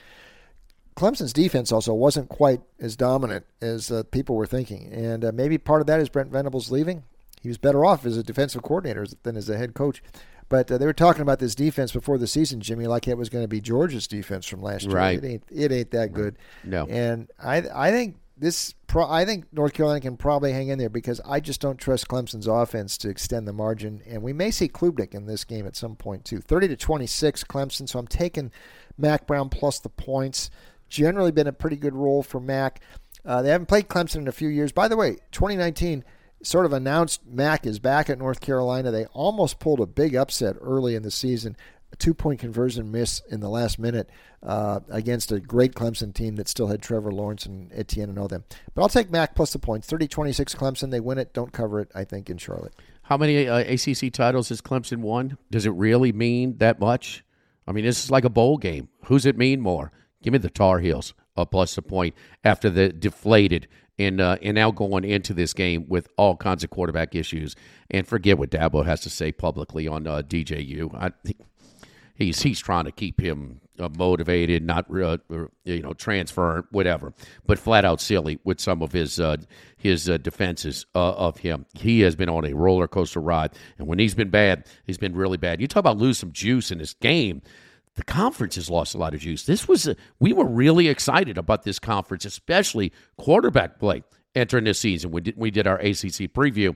Clemson's 0.95 1.33
defense 1.33 1.71
also 1.71 1.93
wasn't 1.93 2.29
quite 2.29 2.62
as 2.79 2.95
dominant 2.95 3.45
as 3.62 3.91
uh, 3.91 4.03
people 4.12 4.36
were 4.36 4.45
thinking, 4.45 4.91
and 4.91 5.25
uh, 5.25 5.31
maybe 5.33 5.57
part 5.57 5.81
of 5.81 5.88
that 5.88 6.00
is 6.00 6.10
Brent 6.10 6.31
Venables 6.31 6.71
leaving. 6.71 7.03
He 7.41 7.48
was 7.48 7.57
better 7.57 7.83
off 7.86 8.05
as 8.05 8.17
a 8.17 8.24
defensive 8.24 8.62
coordinator 8.62 9.05
than 9.24 9.36
as 9.36 9.50
a 9.50 9.57
head 9.57 9.74
coach. 9.74 10.03
But 10.51 10.70
uh, 10.70 10.77
they 10.77 10.86
were 10.86 10.91
talking 10.91 11.22
about 11.22 11.40
this 11.40 11.55
defense 11.55 11.94
before 11.94 12.18
the 12.18 12.27
season, 12.27 12.59
Jimmy, 12.59 12.85
like 12.85 13.07
it 13.07 13.18
was 13.18 13.29
going 13.29 13.46
to 13.46 13.48
be 13.48 13.61
Georgia's 13.61 14.05
defense 14.05 14.46
from 14.46 14.61
last 14.61 14.83
year. 14.83 14.94
Right. 14.94 15.24
It 15.24 15.25
ain't, 15.25 15.44
it 15.50 15.72
ain't 15.72 15.92
that 15.92 16.11
good. 16.11 16.37
No. 16.66 16.85
And 16.87 17.31
I, 17.42 17.64
I 17.74 17.92
think 17.92 18.18
this, 18.37 18.74
pro, 18.85 19.09
I 19.09 19.24
think 19.24 19.46
North 19.53 19.72
Carolina 19.72 20.01
can 20.01 20.18
probably 20.18 20.51
hang 20.51 20.68
in 20.68 20.77
there 20.77 20.90
because 20.90 21.22
I 21.25 21.40
just 21.40 21.61
don't 21.61 21.77
trust 21.77 22.09
Clemson's 22.09 22.48
offense 22.48 22.98
to 22.98 23.09
extend 23.09 23.48
the 23.48 23.53
margin, 23.53 24.01
and 24.05 24.22
we 24.22 24.33
may 24.33 24.51
see 24.51 24.68
Klubnik 24.68 25.14
in 25.14 25.25
this 25.25 25.46
game 25.46 25.66
at 25.66 25.77
some 25.77 25.96
point 25.96 26.25
too. 26.25 26.40
Thirty 26.40 26.68
to 26.68 26.75
twenty-six, 26.75 27.46
Clemson. 27.46 27.87
So 27.87 27.98
I'm 27.98 28.07
taking 28.07 28.51
Mack 28.98 29.27
Brown 29.27 29.48
plus 29.48 29.79
the 29.79 29.87
points. 29.87 30.50
Generally 30.90 31.31
been 31.31 31.48
a 31.48 31.53
pretty 31.53 31.77
good 31.77 31.96
role 31.96 32.24
for 32.24 32.42
Mack. 32.42 32.81
Uh, 33.24 33.42
they 33.42 33.51
haven't 33.51 33.68
played 33.68 33.87
Clemson 33.87 34.18
in 34.18 34.27
a 34.27 34.33
few 34.33 34.50
years. 34.50 34.74
By 34.74 34.90
the 34.90 34.98
way, 34.98 35.11
2019 35.31 36.03
sort 36.44 36.66
of 36.66 36.74
announced 36.74 37.25
Mack 37.25 37.66
is 37.66 37.80
back 37.80 38.10
at 38.10 38.18
North 38.18 38.42
Carolina. 38.42 38.92
They 38.92 39.06
almost 39.06 39.60
pulled 39.60 39.80
a 39.80 39.86
big 39.86 40.16
upset 40.16 40.56
early 40.60 40.96
in 40.96 41.04
the 41.04 41.12
season, 41.12 41.56
a 41.92 41.96
two 41.96 42.14
point 42.14 42.40
conversion 42.40 42.92
miss 42.92 43.22
in 43.30 43.40
the 43.40 43.50
last 43.50 43.80
minute 43.80 44.10
uh, 44.44 44.80
against 44.90 45.32
a 45.32 45.40
great 45.40 45.74
Clemson 45.74 46.14
team 46.14 46.36
that 46.36 46.48
still 46.48 46.68
had 46.68 46.82
Trevor 46.82 47.12
Lawrence 47.12 47.46
and 47.46 47.72
Etienne 47.74 48.10
and 48.10 48.20
all 48.20 48.27
them. 48.27 48.44
But 48.74 48.82
I'll 48.82 48.90
take 48.90 49.12
Mack 49.12 49.36
plus 49.36 49.54
the 49.54 49.60
points 49.60 49.88
30 49.88 50.08
26 50.08 50.56
Clemson. 50.56 50.92
They 50.92 51.00
win 51.00 51.18
it, 51.18 51.34
don't 51.34 51.51
cover 51.51 51.80
it, 51.80 51.92
I 51.94 52.04
think, 52.04 52.30
in 52.30 52.38
Charlotte. 52.38 52.74
How 53.04 53.18
many 53.18 53.48
uh, 53.48 53.58
ACC 53.58 54.12
titles 54.14 54.50
has 54.50 54.62
Clemson 54.62 55.00
won? 55.00 55.38
Does 55.50 55.66
it 55.66 55.72
really 55.72 56.12
mean 56.12 56.58
that 56.58 56.80
much? 56.80 57.24
I 57.68 57.74
mean, 57.74 57.86
this 57.86 58.04
is 58.04 58.12
like 58.12 58.25
a 58.25 58.30
bowl 58.30 58.58
game. 58.58 58.90
Who's 59.06 59.25
it 59.25 59.38
mean 59.38 59.62
more? 59.62 59.92
Give 60.24 60.34
me 60.34 60.40
the 60.40 60.50
Tar 60.50 60.80
Heels 60.80 61.14
uh, 61.36 61.46
plus 61.46 61.75
the 61.75 61.82
point 61.82 62.16
after 62.44 62.70
the 62.70 62.90
deflated 62.90 63.68
and 64.01 64.22
uh, 64.22 64.37
and 64.42 64.55
now 64.55 64.72
going 64.72 65.03
into 65.03 65.33
this 65.33 65.53
game 65.53 65.85
with 65.87 66.07
all 66.18 66.35
kinds 66.35 66.64
of 66.64 66.70
quarterback 66.70 67.16
issues. 67.16 67.55
And 67.90 68.07
forget 68.07 68.37
what 68.37 68.50
Dabo 68.50 68.85
has 68.85 69.01
to 69.01 69.09
say 69.09 69.31
publicly 69.31 69.87
on 69.87 70.07
uh, 70.07 70.22
DJU. 70.22 70.96
I 70.96 71.11
think 71.25 71.40
he's 72.16 72.42
he's 72.42 72.59
trying 72.59 72.85
to 72.85 72.92
keep 72.92 73.20
him 73.20 73.61
uh, 73.79 73.90
motivated, 73.98 74.64
not 74.64 74.85
uh, 74.92 75.18
you 75.64 75.81
know 75.81 75.94
transfer 75.94 76.66
whatever, 76.72 77.14
but 77.46 77.59
flat 77.59 77.85
out 77.85 78.00
silly 78.00 78.40
with 78.44 78.59
some 78.59 78.81
of 78.81 78.92
his 78.92 79.20
uh, 79.20 79.37
his 79.77 80.09
uh, 80.09 80.18
defenses 80.18 80.85
uh, 80.96 81.14
of 81.14 81.37
him. 81.37 81.66
He 81.74 82.01
has 82.01 82.16
been 82.16 82.29
on 82.29 82.46
a 82.46 82.53
roller 82.53 82.87
coaster 82.87 83.20
ride, 83.22 83.51
and 83.77 83.87
when 83.87 84.00
he's 84.00 84.16
been 84.16 84.29
bad, 84.29 84.68
he's 84.85 84.98
been 84.98 85.16
really 85.16 85.37
bad. 85.37 85.61
You 85.61 85.68
talk 85.68 85.81
about 85.81 85.98
lose 85.98 86.18
some 86.18 86.31
juice 86.31 86.72
in 86.72 86.77
this 86.77 86.94
game 86.94 87.42
the 87.96 88.04
conference 88.04 88.56
has 88.56 88.70
lost 88.70 88.96
a 88.96 88.98
lot 88.98 89.14
of 89.14 89.20
juice. 89.20 89.46
This 89.46 89.68
was 89.68 89.88
a, 89.88 89.96
we 90.20 90.34
were 90.34 90.46
really 90.46 90.88
excited 90.88 91.38
about 91.38 91.64
this 91.64 91.80
conference, 91.80 92.25
especially 92.25 92.94
quarterback 93.18 93.80
play 93.80 94.04
entering 94.36 94.64
this 94.64 94.80
season. 94.80 95.12
We 95.12 95.22
did 95.22 95.38
we 95.38 95.51
did 95.51 95.68
our 95.68 95.77
ACC 95.77 96.32
preview. 96.34 96.75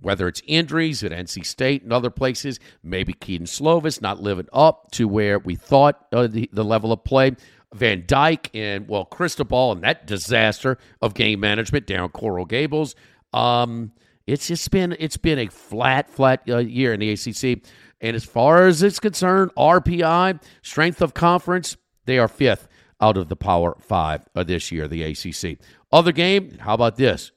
Whether 0.00 0.26
it's 0.26 0.42
injuries 0.46 1.04
at 1.04 1.12
NC 1.12 1.46
State 1.46 1.84
and 1.84 1.92
other 1.92 2.10
places, 2.10 2.58
maybe 2.82 3.12
Kedon 3.12 3.46
Slovis 3.46 4.02
not 4.02 4.20
living 4.20 4.48
up 4.52 4.90
to 4.92 5.06
where 5.06 5.38
we 5.38 5.54
thought 5.54 6.06
uh, 6.12 6.26
the, 6.26 6.50
the 6.52 6.64
level 6.64 6.92
of 6.92 7.04
play. 7.04 7.36
Van 7.72 8.04
Dyke 8.06 8.50
and 8.54 8.88
well, 8.88 9.04
Cristobal 9.04 9.72
and 9.72 9.82
that 9.82 10.06
disaster 10.06 10.78
of 11.00 11.14
game 11.14 11.40
management 11.40 11.86
down 11.86 12.08
Coral 12.08 12.44
Gables. 12.44 12.94
Um, 13.32 13.92
it's 14.26 14.48
just 14.48 14.70
been 14.70 14.96
it's 14.98 15.16
been 15.16 15.38
a 15.38 15.46
flat, 15.48 16.08
flat 16.08 16.42
uh, 16.48 16.58
year 16.58 16.92
in 16.94 17.00
the 17.00 17.10
ACC. 17.12 17.62
And 18.04 18.14
as 18.14 18.24
far 18.26 18.66
as 18.66 18.82
it's 18.82 19.00
concerned, 19.00 19.50
RPI, 19.56 20.38
strength 20.60 21.00
of 21.00 21.14
conference, 21.14 21.78
they 22.04 22.18
are 22.18 22.28
fifth 22.28 22.68
out 23.00 23.16
of 23.16 23.30
the 23.30 23.34
Power 23.34 23.78
Five 23.80 24.28
of 24.34 24.46
this 24.46 24.70
year, 24.70 24.86
the 24.86 25.02
ACC. 25.04 25.56
Other 25.90 26.12
game, 26.12 26.58
how 26.58 26.74
about 26.74 26.96
this? 26.96 27.32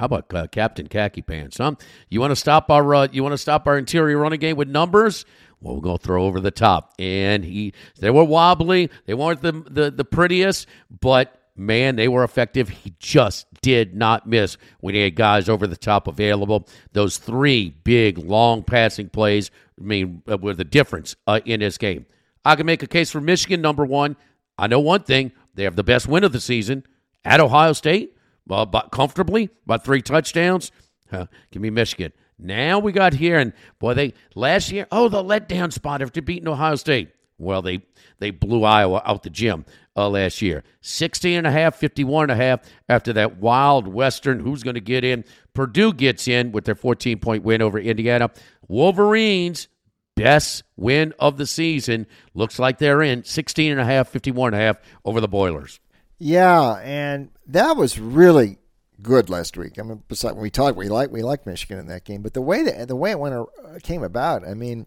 How 0.00 0.06
about 0.06 0.32
uh, 0.32 0.46
Captain 0.46 0.86
Khaki 0.86 1.20
Pants? 1.20 1.58
Huh? 1.58 1.74
You 2.08 2.18
want 2.18 2.30
to 2.30 2.36
stop 2.36 2.70
our 2.70 2.94
uh, 2.94 3.08
you 3.12 3.22
want 3.22 3.34
to 3.34 3.38
stop 3.38 3.66
our 3.66 3.76
interior 3.76 4.16
running 4.16 4.40
game 4.40 4.56
with 4.56 4.68
numbers? 4.68 5.26
Well, 5.60 5.74
we're 5.74 5.82
gonna 5.82 5.98
throw 5.98 6.24
over 6.24 6.40
the 6.40 6.50
top. 6.50 6.94
And 6.98 7.44
he 7.44 7.74
they 7.98 8.08
were 8.08 8.24
wobbly, 8.24 8.90
they 9.04 9.12
weren't 9.12 9.42
the 9.42 9.52
the, 9.52 9.90
the 9.90 10.04
prettiest, 10.06 10.66
but 10.88 11.45
man, 11.56 11.96
they 11.96 12.08
were 12.08 12.24
effective. 12.24 12.68
He 12.68 12.94
just 12.98 13.46
did 13.62 13.94
not 13.94 14.26
miss 14.26 14.56
when 14.80 14.94
he 14.94 15.02
had 15.02 15.16
guys 15.16 15.48
over 15.48 15.66
the 15.66 15.76
top 15.76 16.06
available. 16.06 16.68
Those 16.92 17.18
three 17.18 17.70
big, 17.84 18.18
long 18.18 18.62
passing 18.62 19.08
plays, 19.08 19.50
I 19.78 19.84
mean, 19.84 20.22
uh, 20.30 20.38
were 20.38 20.54
the 20.54 20.64
difference 20.64 21.16
uh, 21.26 21.40
in 21.44 21.60
this 21.60 21.78
game. 21.78 22.06
I 22.44 22.56
can 22.56 22.66
make 22.66 22.82
a 22.82 22.86
case 22.86 23.10
for 23.10 23.20
Michigan, 23.20 23.60
number 23.60 23.84
one. 23.84 24.16
I 24.58 24.66
know 24.66 24.80
one 24.80 25.02
thing 25.02 25.32
they 25.54 25.64
have 25.64 25.76
the 25.76 25.84
best 25.84 26.06
win 26.06 26.24
of 26.24 26.32
the 26.32 26.40
season 26.40 26.84
at 27.24 27.40
Ohio 27.40 27.72
State, 27.72 28.16
uh, 28.48 28.64
but 28.64 28.90
comfortably, 28.92 29.50
by 29.66 29.78
three 29.78 30.02
touchdowns. 30.02 30.70
Uh, 31.10 31.26
give 31.50 31.62
me 31.62 31.70
Michigan. 31.70 32.12
Now 32.38 32.78
we 32.78 32.92
got 32.92 33.14
here, 33.14 33.38
and 33.38 33.52
boy, 33.78 33.94
they 33.94 34.14
last 34.34 34.70
year, 34.70 34.86
oh, 34.92 35.08
the 35.08 35.22
letdown 35.22 35.72
spot 35.72 36.02
after 36.02 36.20
beating 36.20 36.48
Ohio 36.48 36.76
State. 36.76 37.10
Well, 37.38 37.62
they 37.62 37.82
they 38.18 38.30
blew 38.30 38.64
Iowa 38.64 39.02
out 39.04 39.22
the 39.22 39.30
gym 39.30 39.64
uh, 39.96 40.08
last 40.08 40.42
year. 40.42 40.62
16 40.82 41.38
and 41.38 41.46
a 41.46 41.50
half, 41.50 41.76
51 41.76 42.30
and 42.30 42.32
a 42.32 42.36
half 42.36 42.60
after 42.88 43.12
that 43.14 43.38
wild 43.38 43.88
Western. 43.88 44.40
Who's 44.40 44.62
going 44.62 44.74
to 44.74 44.80
get 44.80 45.04
in? 45.04 45.24
Purdue 45.54 45.92
gets 45.92 46.28
in 46.28 46.52
with 46.52 46.64
their 46.64 46.74
14 46.74 47.18
point 47.18 47.42
win 47.42 47.62
over 47.62 47.78
Indiana. 47.78 48.30
Wolverines 48.68 49.68
best 50.16 50.64
win 50.76 51.14
of 51.18 51.36
the 51.36 51.46
season. 51.46 52.06
Looks 52.34 52.58
like 52.58 52.78
they're 52.78 53.02
in 53.02 53.22
16 53.22 53.70
and 53.70 53.80
a 53.80 53.84
half, 53.84 54.08
51 54.08 54.54
and 54.54 54.60
a 54.60 54.64
half 54.64 54.78
over 55.04 55.20
the 55.20 55.28
Boilers. 55.28 55.78
Yeah, 56.18 56.80
and 56.82 57.30
that 57.46 57.76
was 57.76 58.00
really 58.00 58.58
good 59.02 59.28
last 59.28 59.56
week. 59.56 59.78
I 59.78 59.82
mean, 59.82 60.02
besides 60.08 60.34
when 60.34 60.42
we 60.42 60.50
talked, 60.50 60.76
we 60.76 60.88
like 60.88 61.10
we 61.10 61.22
like 61.22 61.46
Michigan 61.46 61.78
in 61.78 61.86
that 61.88 62.04
game, 62.04 62.22
but 62.22 62.34
the 62.34 62.40
way 62.40 62.62
that 62.62 62.88
the 62.88 62.96
way 62.96 63.10
it 63.10 63.18
went 63.18 63.34
uh, 63.34 63.46
came 63.82 64.02
about, 64.02 64.46
I 64.48 64.54
mean, 64.54 64.86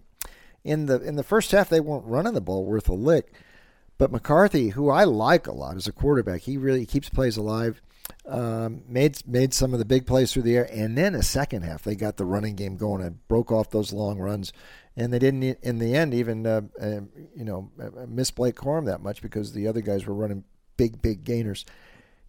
in 0.64 0.88
the 0.88 1.00
in 1.02 1.16
the 1.16 1.24
first 1.24 1.52
half 1.52 1.70
they 1.70 1.80
weren't 1.80 2.06
running 2.06 2.34
the 2.34 2.42
ball 2.42 2.66
worth 2.66 2.90
a 2.90 2.94
lick, 2.94 3.32
but 4.00 4.12
McCarthy, 4.12 4.70
who 4.70 4.90
I 4.90 5.04
like 5.04 5.46
a 5.46 5.52
lot 5.52 5.76
as 5.76 5.88
a 5.88 5.92
quarterback, 5.92 6.42
he 6.42 6.58
really 6.58 6.88
keeps 6.88 7.10
plays 7.10 7.38
alive. 7.38 7.82
Um, 8.26 8.82
made 8.88 9.22
made 9.28 9.54
some 9.54 9.74
of 9.74 9.80
the 9.80 9.86
big 9.86 10.08
plays 10.08 10.34
through 10.34 10.44
the 10.44 10.58
air, 10.58 10.70
and 10.72 10.98
then 10.98 11.14
a 11.14 11.22
second 11.22 11.62
half 11.62 11.84
they 11.84 11.96
got 11.96 12.18
the 12.18 12.26
running 12.26 12.56
game 12.56 12.76
going 12.76 13.04
and 13.04 13.28
broke 13.28 13.52
off 13.52 13.70
those 13.70 13.94
long 13.94 14.18
runs, 14.18 14.52
and 14.96 15.14
they 15.14 15.20
didn't 15.20 15.44
in 15.44 15.78
the 15.78 15.96
end 15.96 16.16
even 16.16 16.48
uh, 16.48 16.62
uh, 16.82 17.02
you 17.36 17.46
know 17.46 17.72
uh, 17.80 18.06
miss 18.08 18.32
Blake 18.32 18.56
Corum 18.56 18.86
that 18.86 19.02
much 19.02 19.22
because 19.22 19.54
the 19.54 19.68
other 19.68 19.82
guys 19.82 20.08
were 20.08 20.16
running 20.16 20.44
big 20.76 21.02
big 21.04 21.24
gainers. 21.24 21.66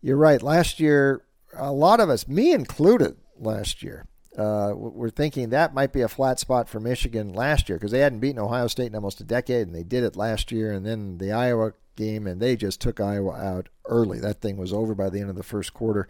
You're 0.03 0.19
right. 0.19 0.43
Last 0.43 0.81
year 0.81 1.23
a 1.57 1.73
lot 1.73 2.01
of 2.01 2.11
us, 2.11 2.29
me 2.29 2.53
included, 2.53 3.17
last 3.39 3.83
year, 3.83 4.07
uh, 4.39 4.73
we're 4.75 5.11
thinking 5.11 5.51
that 5.51 5.75
might 5.75 5.93
be 5.93 6.03
a 6.03 6.09
flat 6.09 6.39
spot 6.39 6.69
for 6.69 6.79
Michigan 6.79 7.33
last 7.33 7.69
year 7.69 7.79
because 7.79 7.91
they 7.91 7.99
hadn't 7.99 8.21
beaten 8.21 8.39
Ohio 8.39 8.69
State 8.69 8.87
in 8.87 8.95
almost 8.95 9.21
a 9.21 9.25
decade, 9.25 9.67
and 9.67 9.75
they 9.75 9.83
did 9.83 10.05
it 10.05 10.17
last 10.17 10.53
year. 10.53 10.73
And 10.73 10.87
then 10.87 11.19
the 11.19 11.33
Iowa 11.33 11.73
game, 11.97 12.27
and 12.27 12.41
they 12.41 12.57
just 12.57 12.81
took 12.81 13.01
Iowa 13.01 13.33
out 13.33 13.69
early. 13.87 14.21
That 14.21 14.41
thing 14.41 14.57
was 14.57 14.73
over 14.73 14.95
by 14.95 15.11
the 15.11 15.21
end 15.21 15.31
of 15.31 15.37
the 15.37 15.43
first 15.43 15.75
quarter. 15.75 16.09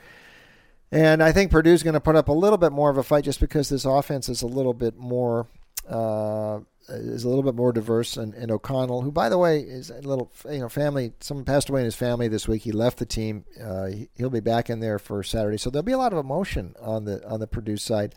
And 0.92 1.22
I 1.22 1.32
think 1.32 1.50
Purdue's 1.50 1.82
going 1.82 1.94
to 1.94 2.00
put 2.00 2.16
up 2.16 2.28
a 2.28 2.32
little 2.32 2.58
bit 2.58 2.72
more 2.72 2.90
of 2.90 2.98
a 2.98 3.02
fight 3.02 3.24
just 3.24 3.40
because 3.40 3.68
this 3.68 3.84
offense 3.84 4.28
is 4.28 4.42
a 4.42 4.46
little 4.46 4.74
bit 4.74 4.96
more 4.96 5.46
uh, 5.88 6.60
is 6.90 7.24
a 7.24 7.28
little 7.28 7.42
bit 7.42 7.54
more 7.54 7.72
diverse. 7.72 8.16
And, 8.16 8.34
and, 8.34 8.50
O'Connell, 8.50 9.02
who 9.02 9.10
by 9.10 9.28
the 9.28 9.38
way 9.38 9.60
is 9.60 9.90
a 9.90 10.00
little 10.00 10.30
you 10.50 10.58
know 10.58 10.68
family, 10.68 11.12
someone 11.20 11.44
passed 11.44 11.68
away 11.68 11.80
in 11.80 11.84
his 11.84 11.94
family 11.94 12.28
this 12.28 12.48
week. 12.48 12.62
He 12.62 12.72
left 12.72 12.98
the 12.98 13.06
team. 13.06 13.44
Uh, 13.62 13.90
he'll 14.16 14.30
be 14.30 14.40
back 14.40 14.70
in 14.70 14.80
there 14.80 14.98
for 14.98 15.22
Saturday, 15.22 15.56
so 15.56 15.70
there'll 15.70 15.82
be 15.82 15.92
a 15.92 15.98
lot 15.98 16.12
of 16.12 16.18
emotion 16.18 16.74
on 16.80 17.04
the 17.04 17.26
on 17.26 17.40
the 17.40 17.46
Purdue 17.46 17.76
side. 17.76 18.14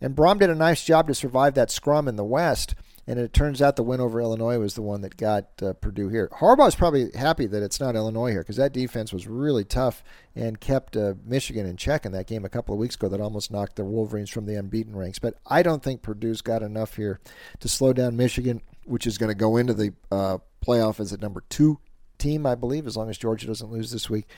And 0.00 0.16
Brohm 0.16 0.38
did 0.38 0.50
a 0.50 0.54
nice 0.54 0.84
job 0.84 1.06
to 1.08 1.14
survive 1.14 1.54
that 1.54 1.70
scrum 1.70 2.08
in 2.08 2.16
the 2.16 2.24
West. 2.24 2.74
And 3.06 3.18
it 3.18 3.32
turns 3.32 3.60
out 3.60 3.74
the 3.74 3.82
win 3.82 4.00
over 4.00 4.20
Illinois 4.20 4.58
was 4.58 4.74
the 4.74 4.82
one 4.82 5.00
that 5.00 5.16
got 5.16 5.48
uh, 5.60 5.72
Purdue 5.72 6.08
here. 6.08 6.30
Harbaugh's 6.40 6.76
probably 6.76 7.10
happy 7.16 7.46
that 7.46 7.62
it's 7.62 7.80
not 7.80 7.96
Illinois 7.96 8.30
here 8.30 8.42
because 8.42 8.56
that 8.56 8.72
defense 8.72 9.12
was 9.12 9.26
really 9.26 9.64
tough 9.64 10.04
and 10.36 10.60
kept 10.60 10.96
uh, 10.96 11.14
Michigan 11.24 11.66
in 11.66 11.76
check 11.76 12.06
in 12.06 12.12
that 12.12 12.28
game 12.28 12.44
a 12.44 12.48
couple 12.48 12.74
of 12.74 12.78
weeks 12.78 12.94
ago 12.94 13.08
that 13.08 13.20
almost 13.20 13.50
knocked 13.50 13.74
the 13.74 13.84
Wolverines 13.84 14.30
from 14.30 14.46
the 14.46 14.54
unbeaten 14.54 14.94
ranks. 14.94 15.18
But 15.18 15.34
I 15.44 15.62
don't 15.62 15.82
think 15.82 16.02
Purdue's 16.02 16.42
got 16.42 16.62
enough 16.62 16.94
here 16.94 17.18
to 17.58 17.68
slow 17.68 17.92
down 17.92 18.16
Michigan, 18.16 18.62
which 18.84 19.06
is 19.06 19.18
going 19.18 19.30
to 19.30 19.34
go 19.34 19.56
into 19.56 19.74
the 19.74 19.92
uh, 20.12 20.38
playoff 20.64 21.00
as 21.00 21.12
a 21.12 21.18
number 21.18 21.42
two 21.48 21.80
team, 22.18 22.46
I 22.46 22.54
believe, 22.54 22.86
as 22.86 22.96
long 22.96 23.10
as 23.10 23.18
Georgia 23.18 23.48
doesn't 23.48 23.70
lose 23.70 23.90
this 23.90 24.08
week. 24.08 24.28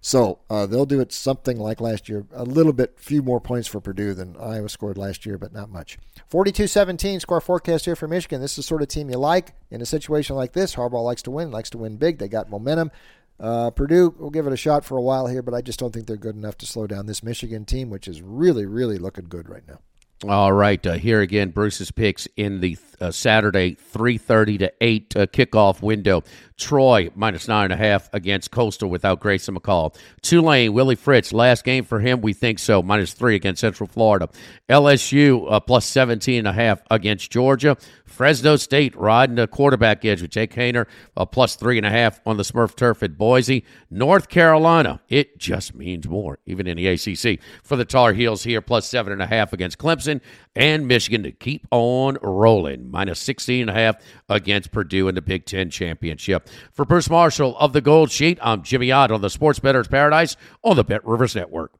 So 0.00 0.38
uh, 0.48 0.66
they'll 0.66 0.86
do 0.86 1.00
it 1.00 1.12
something 1.12 1.58
like 1.58 1.80
last 1.80 2.08
year. 2.08 2.24
A 2.32 2.44
little 2.44 2.72
bit, 2.72 2.98
few 2.98 3.22
more 3.22 3.40
points 3.40 3.68
for 3.68 3.80
Purdue 3.80 4.14
than 4.14 4.36
Iowa 4.38 4.68
scored 4.68 4.96
last 4.96 5.26
year, 5.26 5.36
but 5.36 5.52
not 5.52 5.70
much. 5.70 5.98
42 6.28 6.66
17 6.66 7.20
score 7.20 7.40
forecast 7.40 7.84
here 7.84 7.96
for 7.96 8.08
Michigan. 8.08 8.40
This 8.40 8.52
is 8.52 8.56
the 8.56 8.62
sort 8.62 8.82
of 8.82 8.88
team 8.88 9.10
you 9.10 9.18
like. 9.18 9.54
In 9.70 9.82
a 9.82 9.86
situation 9.86 10.36
like 10.36 10.52
this, 10.52 10.74
Harbaugh 10.74 11.04
likes 11.04 11.22
to 11.22 11.30
win, 11.30 11.50
likes 11.50 11.70
to 11.70 11.78
win 11.78 11.96
big. 11.96 12.18
They 12.18 12.28
got 12.28 12.48
momentum. 12.48 12.90
Uh, 13.38 13.70
Purdue 13.70 14.14
will 14.18 14.30
give 14.30 14.46
it 14.46 14.52
a 14.52 14.56
shot 14.56 14.84
for 14.84 14.96
a 14.98 15.02
while 15.02 15.26
here, 15.26 15.42
but 15.42 15.54
I 15.54 15.62
just 15.62 15.78
don't 15.78 15.92
think 15.92 16.06
they're 16.06 16.16
good 16.16 16.36
enough 16.36 16.58
to 16.58 16.66
slow 16.66 16.86
down 16.86 17.06
this 17.06 17.22
Michigan 17.22 17.64
team, 17.64 17.88
which 17.88 18.08
is 18.08 18.20
really, 18.20 18.66
really 18.66 18.98
looking 18.98 19.26
good 19.28 19.48
right 19.48 19.66
now. 19.66 19.80
All 20.28 20.52
right, 20.52 20.86
uh, 20.86 20.92
here 20.94 21.22
again, 21.22 21.48
Bruce's 21.48 21.90
picks 21.90 22.28
in 22.36 22.60
the 22.60 22.76
uh, 23.00 23.10
Saturday 23.10 23.74
three 23.74 24.18
thirty 24.18 24.58
to 24.58 24.70
eight 24.82 25.16
uh, 25.16 25.26
kickoff 25.26 25.80
window. 25.80 26.22
Troy 26.58 27.08
minus 27.14 27.48
nine 27.48 27.70
and 27.70 27.72
a 27.72 27.82
half 27.82 28.12
against 28.12 28.50
Coastal 28.50 28.90
without 28.90 29.18
Grayson 29.20 29.56
McCall. 29.56 29.96
Tulane 30.20 30.74
Willie 30.74 30.94
Fritz 30.94 31.32
last 31.32 31.64
game 31.64 31.84
for 31.84 32.00
him 32.00 32.20
we 32.20 32.34
think 32.34 32.58
so 32.58 32.82
minus 32.82 33.14
three 33.14 33.34
against 33.34 33.62
Central 33.62 33.86
Florida. 33.86 34.28
LSU 34.68 35.50
uh, 35.50 35.58
plus 35.58 35.86
17 35.86 36.40
and 36.40 36.48
a 36.48 36.52
half 36.52 36.82
against 36.90 37.30
Georgia. 37.30 37.78
Fresno 38.04 38.56
State 38.56 38.94
riding 38.96 39.36
the 39.36 39.46
quarterback 39.46 40.04
edge 40.04 40.20
with 40.20 40.32
Jake 40.32 40.52
Haener, 40.52 40.86
uh, 41.16 41.24
plus 41.24 41.54
three 41.56 41.78
and 41.78 41.86
a 41.86 41.90
half 41.90 42.20
on 42.26 42.36
the 42.36 42.42
Smurf 42.42 42.76
turf 42.76 43.02
at 43.02 43.16
Boise. 43.16 43.64
North 43.88 44.28
Carolina, 44.28 45.00
it 45.08 45.38
just 45.38 45.74
means 45.74 46.06
more, 46.06 46.38
even 46.44 46.66
in 46.66 46.76
the 46.76 46.88
ACC. 46.88 47.40
For 47.62 47.76
the 47.76 47.86
Tar 47.86 48.12
Heels 48.12 48.42
here, 48.42 48.60
plus 48.60 48.86
seven 48.86 49.12
and 49.12 49.22
a 49.22 49.26
half 49.26 49.54
against 49.54 49.78
Clemson. 49.78 50.09
And 50.56 50.88
Michigan 50.88 51.22
to 51.22 51.32
keep 51.32 51.66
on 51.70 52.18
rolling, 52.22 52.90
minus 52.90 53.20
16 53.20 53.62
and 53.62 53.70
a 53.70 53.72
half 53.72 53.96
against 54.28 54.72
Purdue 54.72 55.08
in 55.08 55.14
the 55.14 55.22
Big 55.22 55.44
Ten 55.44 55.70
Championship. 55.70 56.48
For 56.72 56.84
Bruce 56.84 57.08
Marshall 57.08 57.56
of 57.58 57.72
the 57.72 57.80
Gold 57.80 58.10
Sheet, 58.10 58.38
I'm 58.42 58.62
Jimmy 58.62 58.90
Ott 58.90 59.10
on 59.10 59.20
the 59.20 59.30
Sports 59.30 59.60
Bettor's 59.60 59.88
Paradise 59.88 60.36
on 60.64 60.76
the 60.76 60.84
Bet 60.84 61.06
Rivers 61.06 61.36
Network. 61.36 61.79